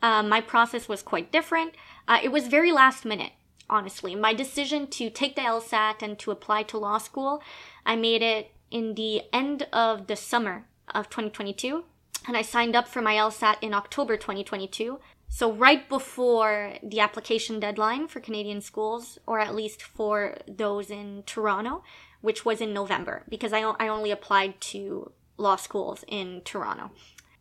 uh, 0.01 0.21
my 0.21 0.41
process 0.41 0.89
was 0.89 1.01
quite 1.01 1.31
different. 1.31 1.75
Uh, 2.07 2.19
it 2.21 2.31
was 2.31 2.47
very 2.47 2.73
last 2.73 3.05
minute 3.05 3.31
honestly. 3.69 4.15
My 4.15 4.33
decision 4.33 4.87
to 4.87 5.09
take 5.09 5.35
the 5.35 5.41
LSAT 5.41 6.01
and 6.01 6.17
to 6.19 6.31
apply 6.31 6.63
to 6.63 6.77
law 6.77 6.97
school, 6.97 7.41
I 7.85 7.95
made 7.95 8.21
it 8.21 8.51
in 8.71 8.95
the 8.95 9.23
end 9.33 9.67
of 9.73 10.07
the 10.07 10.15
summer 10.15 10.65
of 10.93 11.09
2022. 11.09 11.83
And 12.27 12.35
I 12.35 12.41
signed 12.41 12.75
up 12.75 12.87
for 12.87 13.01
my 13.01 13.15
LSAT 13.15 13.57
in 13.61 13.73
October 13.73 14.17
2022. 14.17 14.99
So, 15.35 15.51
right 15.51 15.89
before 15.89 16.75
the 16.81 17.01
application 17.01 17.59
deadline 17.59 18.07
for 18.07 18.21
Canadian 18.21 18.61
schools, 18.61 19.19
or 19.27 19.41
at 19.41 19.53
least 19.53 19.83
for 19.83 20.37
those 20.47 20.89
in 20.89 21.23
Toronto, 21.25 21.83
which 22.21 22.45
was 22.45 22.61
in 22.61 22.71
November, 22.71 23.23
because 23.27 23.51
I, 23.51 23.59
I 23.59 23.89
only 23.89 24.11
applied 24.11 24.61
to 24.71 25.11
law 25.35 25.57
schools 25.57 26.05
in 26.07 26.41
Toronto. 26.45 26.91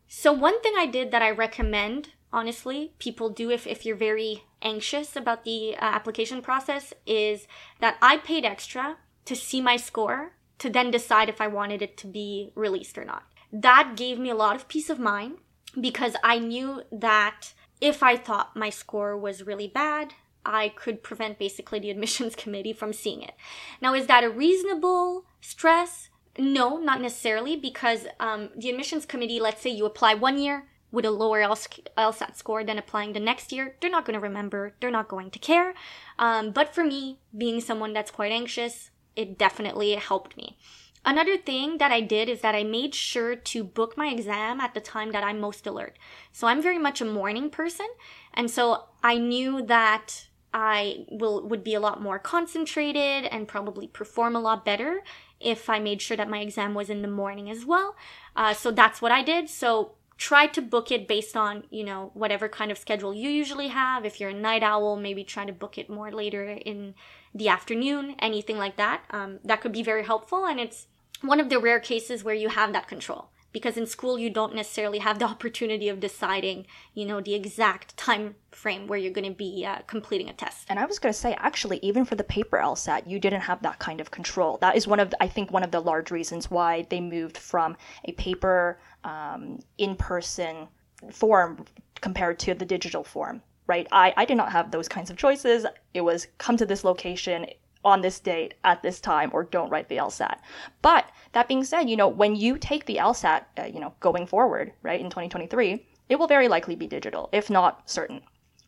So, 0.09 0.33
one 0.33 0.61
thing 0.61 0.73
I 0.77 0.87
did 0.87 1.11
that 1.11 1.21
I 1.21 1.31
recommend 1.31 2.09
honestly, 2.33 2.91
people 2.99 3.29
do 3.29 3.49
if, 3.49 3.65
if 3.65 3.85
you're 3.85 3.95
very 3.95 4.43
anxious 4.61 5.15
about 5.15 5.45
the 5.45 5.77
uh, 5.77 5.79
application 5.79 6.41
process 6.41 6.93
is 7.05 7.47
that 7.79 7.95
I 8.01 8.17
paid 8.17 8.43
extra 8.43 8.97
to 9.23 9.37
see 9.37 9.61
my 9.61 9.77
score 9.77 10.33
to 10.57 10.69
then 10.69 10.91
decide 10.91 11.29
if 11.29 11.39
I 11.39 11.47
wanted 11.47 11.81
it 11.81 11.95
to 11.99 12.07
be 12.07 12.51
released 12.55 12.97
or 12.97 13.05
not. 13.05 13.23
That 13.53 13.93
gave 13.95 14.19
me 14.19 14.31
a 14.31 14.35
lot 14.35 14.57
of 14.57 14.67
peace 14.67 14.89
of 14.89 14.99
mind 14.99 15.37
because 15.79 16.15
I 16.25 16.39
knew 16.39 16.83
that 16.91 17.53
if 17.81 18.03
I 18.03 18.15
thought 18.15 18.55
my 18.55 18.69
score 18.69 19.17
was 19.17 19.45
really 19.45 19.67
bad, 19.67 20.13
I 20.45 20.69
could 20.69 21.03
prevent 21.03 21.39
basically 21.39 21.79
the 21.79 21.89
admissions 21.95 22.35
committee 22.35 22.73
from 22.73 22.93
seeing 22.93 23.21
it. 23.21 23.33
Now, 23.81 23.93
is 23.93 24.07
that 24.07 24.23
a 24.23 24.29
reasonable 24.29 25.25
stress? 25.41 26.09
No, 26.37 26.77
not 26.77 27.01
necessarily, 27.01 27.55
because 27.55 28.07
um, 28.19 28.49
the 28.55 28.69
admissions 28.69 29.05
committee, 29.05 29.39
let's 29.39 29.61
say 29.61 29.69
you 29.69 29.85
apply 29.85 30.15
one 30.15 30.37
year, 30.37 30.67
with 30.91 31.05
a 31.05 31.11
lower 31.11 31.41
LSAT 31.41 32.35
score 32.35 32.63
than 32.63 32.77
applying 32.77 33.13
the 33.13 33.19
next 33.19 33.51
year, 33.51 33.75
they're 33.81 33.91
not 33.91 34.05
going 34.05 34.13
to 34.13 34.19
remember, 34.19 34.73
they're 34.79 34.89
not 34.89 35.09
going 35.09 35.29
to 35.29 35.39
care. 35.39 35.73
Um, 36.17 36.51
but 36.51 36.73
for 36.73 36.85
me, 36.85 37.19
being 37.37 37.59
someone 37.59 37.91
that's 37.91 38.11
quite 38.11 38.31
anxious, 38.31 38.91
it 39.15 39.37
definitely 39.37 39.93
helped 39.95 40.37
me. 40.37 40.57
Another 41.05 41.37
thing 41.37 41.77
that 41.77 41.91
I 41.91 42.01
did 42.01 42.29
is 42.29 42.41
that 42.41 42.55
I 42.55 42.63
made 42.63 42.95
sure 42.95 43.35
to 43.35 43.63
book 43.63 43.95
my 43.95 44.07
exam 44.07 44.59
at 44.59 44.73
the 44.73 44.81
time 44.81 45.11
that 45.11 45.23
I'm 45.23 45.39
most 45.39 45.67
alert. 45.67 45.97
So 46.31 46.47
I'm 46.47 46.63
very 46.63 46.79
much 46.79 46.99
a 46.99 47.05
morning 47.05 47.51
person, 47.51 47.85
and 48.33 48.49
so 48.49 48.85
I 49.03 49.19
knew 49.19 49.61
that 49.67 50.25
I 50.51 51.05
will 51.11 51.47
would 51.47 51.63
be 51.63 51.75
a 51.75 51.79
lot 51.79 52.01
more 52.01 52.17
concentrated 52.17 53.25
and 53.25 53.47
probably 53.47 53.87
perform 53.87 54.35
a 54.35 54.39
lot 54.39 54.65
better 54.65 55.03
if 55.39 55.69
I 55.69 55.79
made 55.79 56.01
sure 56.01 56.17
that 56.17 56.29
my 56.29 56.39
exam 56.39 56.73
was 56.73 56.89
in 56.89 57.03
the 57.03 57.07
morning 57.07 57.51
as 57.51 57.65
well. 57.65 57.95
Uh, 58.35 58.53
so 58.53 58.71
that's 58.71 59.01
what 59.01 59.11
I 59.11 59.21
did. 59.21 59.47
So 59.49 59.91
try 60.17 60.47
to 60.47 60.61
book 60.61 60.91
it 60.91 61.07
based 61.07 61.35
on 61.35 61.65
you 61.69 61.83
know 61.83 62.09
whatever 62.13 62.47
kind 62.47 62.71
of 62.71 62.77
schedule 62.77 63.13
you 63.13 63.29
usually 63.29 63.67
have 63.67 64.05
if 64.05 64.19
you're 64.19 64.29
a 64.29 64.33
night 64.33 64.63
owl 64.63 64.95
maybe 64.95 65.25
try 65.25 65.45
to 65.45 65.51
book 65.51 65.77
it 65.77 65.89
more 65.89 66.09
later 66.09 66.57
in 66.65 66.95
the 67.33 67.49
afternoon 67.49 68.15
anything 68.19 68.57
like 68.57 68.77
that 68.77 69.03
um, 69.09 69.39
that 69.43 69.59
could 69.59 69.73
be 69.73 69.83
very 69.83 70.05
helpful 70.05 70.45
and 70.45 70.57
it's 70.57 70.87
one 71.27 71.39
of 71.39 71.49
the 71.49 71.59
rare 71.59 71.79
cases 71.79 72.23
where 72.23 72.35
you 72.35 72.49
have 72.49 72.73
that 72.73 72.87
control 72.87 73.29
because 73.55 73.77
in 73.77 73.87
school 73.87 74.19
you 74.19 74.29
don't 74.29 74.53
necessarily 74.53 74.99
have 74.99 75.17
the 75.17 75.25
opportunity 75.33 75.87
of 75.87 75.99
deciding 76.01 76.67
you 76.93 77.05
know 77.05 77.21
the 77.21 77.33
exact 77.33 77.95
time 77.95 78.35
frame 78.51 78.85
where 78.85 78.99
you're 78.99 79.13
going 79.13 79.31
to 79.31 79.37
be 79.37 79.65
uh, 79.65 79.79
completing 79.87 80.29
a 80.29 80.33
test. 80.33 80.65
And 80.69 80.77
i 80.77 80.85
was 80.85 80.99
going 80.99 81.13
to 81.13 81.19
say 81.19 81.35
actually 81.39 81.79
even 81.81 82.03
for 82.05 82.15
the 82.15 82.23
paper 82.23 82.57
lsat 82.57 83.09
you 83.09 83.19
didn't 83.19 83.41
have 83.41 83.61
that 83.63 83.79
kind 83.79 84.01
of 84.01 84.11
control. 84.11 84.57
That 84.59 84.75
is 84.75 84.87
one 84.87 84.99
of 84.99 85.09
the, 85.11 85.23
i 85.23 85.27
think 85.27 85.51
one 85.51 85.63
of 85.63 85.71
the 85.71 85.79
large 85.79 86.11
reasons 86.11 86.51
why 86.51 86.85
they 86.89 87.01
moved 87.01 87.37
from 87.37 87.77
a 88.03 88.11
paper 88.13 88.79
um, 89.03 89.59
in-person 89.77 90.67
form 91.11 91.65
compared 92.01 92.39
to 92.39 92.53
the 92.53 92.65
digital 92.65 93.03
form 93.03 93.41
right? 93.67 93.87
I, 93.91 94.13
I 94.15 94.25
did 94.25 94.37
not 94.37 94.51
have 94.51 94.69
those 94.69 94.87
kinds 94.87 95.09
of 95.09 95.17
choices. 95.17 95.65
It 95.95 96.01
was 96.01 96.27
come 96.37 96.55
to 96.57 96.67
this 96.67 96.83
location 96.83 97.47
on 97.85 98.01
this 98.01 98.19
date 98.19 98.55
at 98.63 98.81
this 98.81 98.99
time 98.99 99.29
or 99.31 99.43
don't 99.43 99.69
write 99.69 99.87
the 99.87 99.97
LSAT. 99.97 100.39
But 100.81 101.09
that 101.31 101.47
being 101.47 101.63
said, 101.63 101.89
you 101.89 101.95
know, 101.95 102.07
when 102.07 102.35
you 102.35 102.57
take 102.57 102.85
the 102.85 102.97
LSAT, 102.97 103.43
uh, 103.59 103.63
you 103.65 103.79
know, 103.79 103.93
going 103.99 104.25
forward, 104.25 104.73
right, 104.81 104.99
in 104.99 105.09
2023, 105.09 105.85
it 106.09 106.17
will 106.17 106.27
very 106.27 106.47
likely 106.47 106.75
be 106.75 106.87
digital, 106.87 107.29
if 107.31 107.49
not 107.49 107.89
certain. 107.89 108.21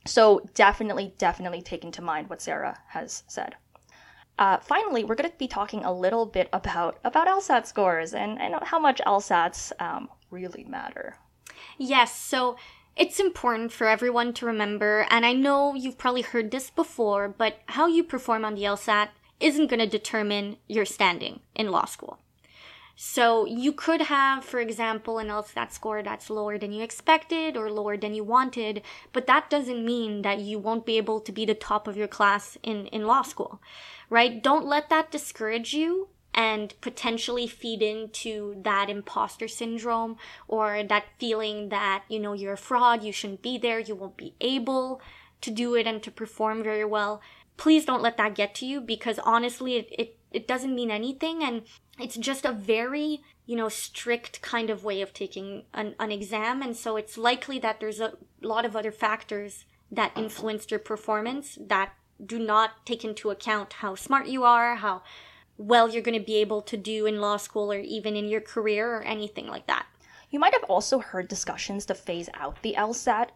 So 0.06 0.42
definitely, 0.54 1.14
definitely 1.18 1.62
take 1.62 1.84
into 1.84 2.02
mind 2.02 2.30
what 2.30 2.42
Sarah 2.42 2.80
has 2.88 3.24
said. 3.28 3.56
Uh, 4.40 4.58
finally, 4.58 5.04
we're 5.04 5.16
going 5.16 5.30
to 5.30 5.38
be 5.38 5.48
talking 5.48 5.84
a 5.84 5.92
little 5.92 6.26
bit 6.26 6.48
about 6.54 7.00
about 7.04 7.28
LSAT 7.28 7.66
scores 7.66 8.14
and, 8.14 8.40
and 8.40 8.56
how 8.62 8.78
much 8.78 9.02
LSATs 9.06 9.72
um, 9.80 10.10
really 10.30 10.64
matter. 10.64 11.18
Yes, 11.78 12.16
so 12.16 12.58
it's 12.98 13.20
important 13.20 13.72
for 13.72 13.88
everyone 13.88 14.34
to 14.34 14.46
remember, 14.46 15.06
and 15.10 15.26
I 15.26 15.34
know 15.34 15.76
you've 15.76 15.98
probably 15.98 16.24
heard 16.24 16.52
this 16.52 16.70
before, 16.70 17.28
but 17.30 17.60
how 17.68 17.88
you 17.88 18.04
perform 18.04 18.44
on 18.44 18.56
the 18.56 18.64
LSAT 18.64 19.10
isn't 19.40 19.68
going 19.68 19.80
to 19.80 19.88
determine 19.88 20.58
your 20.68 20.86
standing 20.86 21.42
in 21.54 21.70
law 21.70 21.86
school. 21.86 22.18
So 22.96 23.46
you 23.46 23.74
could 23.74 24.02
have, 24.02 24.44
for 24.44 24.60
example, 24.60 25.20
an 25.20 25.28
LSAT 25.28 25.72
score 25.72 26.02
that's 26.02 26.32
lower 26.32 26.58
than 26.58 26.72
you 26.72 26.82
expected 26.82 27.56
or 27.56 27.70
lower 27.70 27.96
than 27.96 28.16
you 28.16 28.24
wanted, 28.24 28.82
but 29.14 29.28
that 29.28 29.52
doesn't 29.52 29.86
mean 29.86 30.24
that 30.24 30.40
you 30.40 30.58
won't 30.58 30.86
be 30.86 30.98
able 30.98 31.20
to 31.20 31.32
be 31.32 31.46
the 31.46 31.54
top 31.54 31.88
of 31.88 31.96
your 31.96 32.08
class 32.08 32.58
in, 32.64 32.88
in 32.88 33.06
law 33.06 33.22
school, 33.22 33.62
right? 34.10 34.42
Don't 34.42 34.66
let 34.66 34.90
that 34.90 35.12
discourage 35.12 35.76
you 35.76 36.08
and 36.38 36.80
potentially 36.82 37.48
feed 37.48 37.82
into 37.82 38.56
that 38.62 38.92
imposter 38.92 39.48
syndrome 39.48 40.18
or 40.48 40.84
that 40.84 41.06
feeling 41.18 41.70
that, 41.70 42.04
you 42.08 42.20
know, 42.20 42.34
you're 42.34 42.54
a 42.54 42.58
fraud, 42.58 43.02
you 43.04 43.12
shouldn't 43.12 43.42
be 43.42 43.58
there, 43.58 43.80
you 43.80 43.96
won't 43.96 44.16
be 44.16 44.36
able 44.40 45.02
to 45.42 45.50
do 45.50 45.74
it 45.74 45.88
and 45.88 46.04
to 46.04 46.12
perform 46.12 46.62
very 46.62 46.86
well. 46.86 47.20
Please 47.58 47.86
don't 47.86 48.04
let 48.04 48.18
that 48.18 48.36
get 48.36 48.54
to 48.54 48.68
you 48.68 48.80
because 48.80 49.18
honestly, 49.24 49.78
it, 49.78 49.88
it, 49.98 50.18
it 50.32 50.48
doesn't 50.48 50.76
mean 50.76 50.92
anything. 50.92 51.44
And 51.44 51.64
it's 52.00 52.16
just 52.16 52.46
a 52.46 52.52
very 52.52 53.24
you 53.48 53.56
know 53.56 53.70
strict 53.70 54.42
kind 54.42 54.70
of 54.70 54.84
way 54.84 55.02
of 55.02 55.14
taking 55.14 55.64
an, 55.74 55.96
an 56.00 56.12
exam 56.12 56.62
and 56.62 56.76
so 56.76 56.98
it's 56.98 57.18
likely 57.18 57.58
that 57.58 57.80
there's 57.80 58.02
a 58.02 58.14
lot 58.42 58.66
of 58.66 58.76
other 58.76 58.92
factors 58.92 59.64
that 59.90 60.12
influenced 60.18 60.70
your 60.70 60.82
performance 60.82 61.58
that 61.60 61.94
do 62.24 62.38
not 62.38 62.86
take 62.86 63.06
into 63.06 63.30
account 63.30 63.74
how 63.74 63.96
smart 63.96 64.28
you 64.28 64.44
are 64.44 64.76
how 64.76 65.02
well 65.58 65.90
you're 65.90 66.02
going 66.02 66.18
to 66.18 66.26
be 66.26 66.38
able 66.38 66.62
to 66.62 66.78
do 66.78 67.06
in 67.06 67.22
law 67.22 67.38
school 67.38 67.72
or 67.72 67.80
even 67.80 68.16
in 68.16 68.28
your 68.28 68.42
career 68.42 68.96
or 68.96 69.04
anything 69.04 69.48
like 69.48 69.68
that 69.68 69.86
you 70.30 70.40
might 70.40 70.54
have 70.54 70.64
also 70.66 71.00
heard 71.00 71.28
discussions 71.28 71.86
to 71.86 71.94
phase 71.94 72.30
out 72.34 72.62
the 72.62 72.76
lsat 72.78 73.30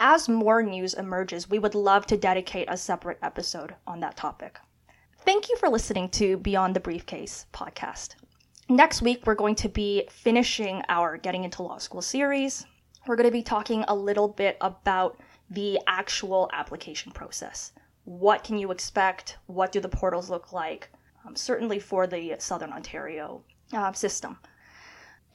as 0.00 0.28
more 0.28 0.62
news 0.62 0.94
emerges 0.94 1.48
we 1.48 1.58
would 1.58 1.74
love 1.74 2.06
to 2.06 2.16
dedicate 2.16 2.68
a 2.70 2.76
separate 2.76 3.18
episode 3.22 3.74
on 3.86 4.00
that 4.00 4.16
topic 4.16 4.58
Thank 5.24 5.48
you 5.48 5.56
for 5.56 5.68
listening 5.68 6.08
to 6.10 6.36
Beyond 6.38 6.74
the 6.74 6.80
Briefcase 6.80 7.46
podcast. 7.52 8.16
Next 8.68 9.02
week, 9.02 9.24
we're 9.24 9.36
going 9.36 9.54
to 9.54 9.68
be 9.68 10.08
finishing 10.10 10.82
our 10.88 11.16
Getting 11.16 11.44
into 11.44 11.62
Law 11.62 11.78
School 11.78 12.02
series. 12.02 12.66
We're 13.06 13.14
going 13.14 13.28
to 13.28 13.32
be 13.32 13.44
talking 13.44 13.84
a 13.86 13.94
little 13.94 14.26
bit 14.26 14.56
about 14.60 15.20
the 15.48 15.78
actual 15.86 16.50
application 16.52 17.12
process. 17.12 17.70
What 18.02 18.42
can 18.42 18.58
you 18.58 18.72
expect? 18.72 19.38
What 19.46 19.70
do 19.70 19.78
the 19.78 19.88
portals 19.88 20.28
look 20.28 20.52
like? 20.52 20.90
Um, 21.24 21.36
certainly 21.36 21.78
for 21.78 22.06
the 22.06 22.34
Southern 22.38 22.72
Ontario 22.72 23.42
uh, 23.72 23.92
system. 23.92 24.38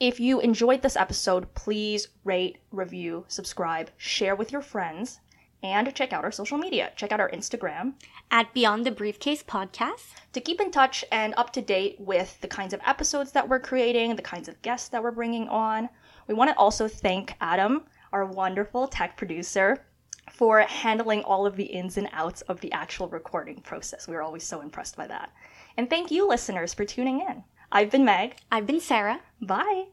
If 0.00 0.20
you 0.20 0.38
enjoyed 0.40 0.82
this 0.82 0.96
episode, 0.96 1.52
please 1.54 2.08
rate, 2.24 2.58
review, 2.70 3.24
subscribe, 3.26 3.90
share 3.96 4.36
with 4.36 4.52
your 4.52 4.60
friends, 4.62 5.18
and 5.62 5.92
check 5.94 6.12
out 6.12 6.24
our 6.24 6.30
social 6.30 6.58
media. 6.58 6.92
Check 6.94 7.10
out 7.10 7.20
our 7.20 7.30
Instagram 7.30 7.94
at 8.30 8.52
Beyond 8.54 8.86
the 8.86 8.92
Briefcase 8.92 9.42
Podcast 9.42 10.14
to 10.32 10.40
keep 10.40 10.60
in 10.60 10.70
touch 10.70 11.04
and 11.10 11.34
up 11.36 11.52
to 11.54 11.62
date 11.62 11.96
with 11.98 12.40
the 12.40 12.48
kinds 12.48 12.72
of 12.72 12.80
episodes 12.86 13.32
that 13.32 13.48
we're 13.48 13.58
creating, 13.58 14.14
the 14.14 14.22
kinds 14.22 14.48
of 14.48 14.60
guests 14.62 14.88
that 14.90 15.02
we're 15.02 15.10
bringing 15.10 15.48
on. 15.48 15.88
We 16.28 16.34
want 16.34 16.50
to 16.50 16.56
also 16.56 16.86
thank 16.86 17.34
Adam, 17.40 17.84
our 18.12 18.24
wonderful 18.24 18.86
tech 18.86 19.16
producer, 19.16 19.84
for 20.30 20.60
handling 20.60 21.22
all 21.22 21.46
of 21.46 21.56
the 21.56 21.64
ins 21.64 21.96
and 21.96 22.08
outs 22.12 22.42
of 22.42 22.60
the 22.60 22.70
actual 22.72 23.08
recording 23.08 23.60
process. 23.62 24.06
We 24.06 24.14
were 24.14 24.22
always 24.22 24.44
so 24.44 24.60
impressed 24.60 24.96
by 24.96 25.06
that. 25.08 25.32
And 25.78 25.88
thank 25.88 26.10
you, 26.10 26.26
listeners, 26.28 26.74
for 26.74 26.84
tuning 26.84 27.20
in. 27.20 27.44
I've 27.70 27.92
been 27.92 28.04
Meg. 28.04 28.34
I've 28.50 28.66
been 28.66 28.80
Sarah. 28.80 29.20
Bye. 29.40 29.84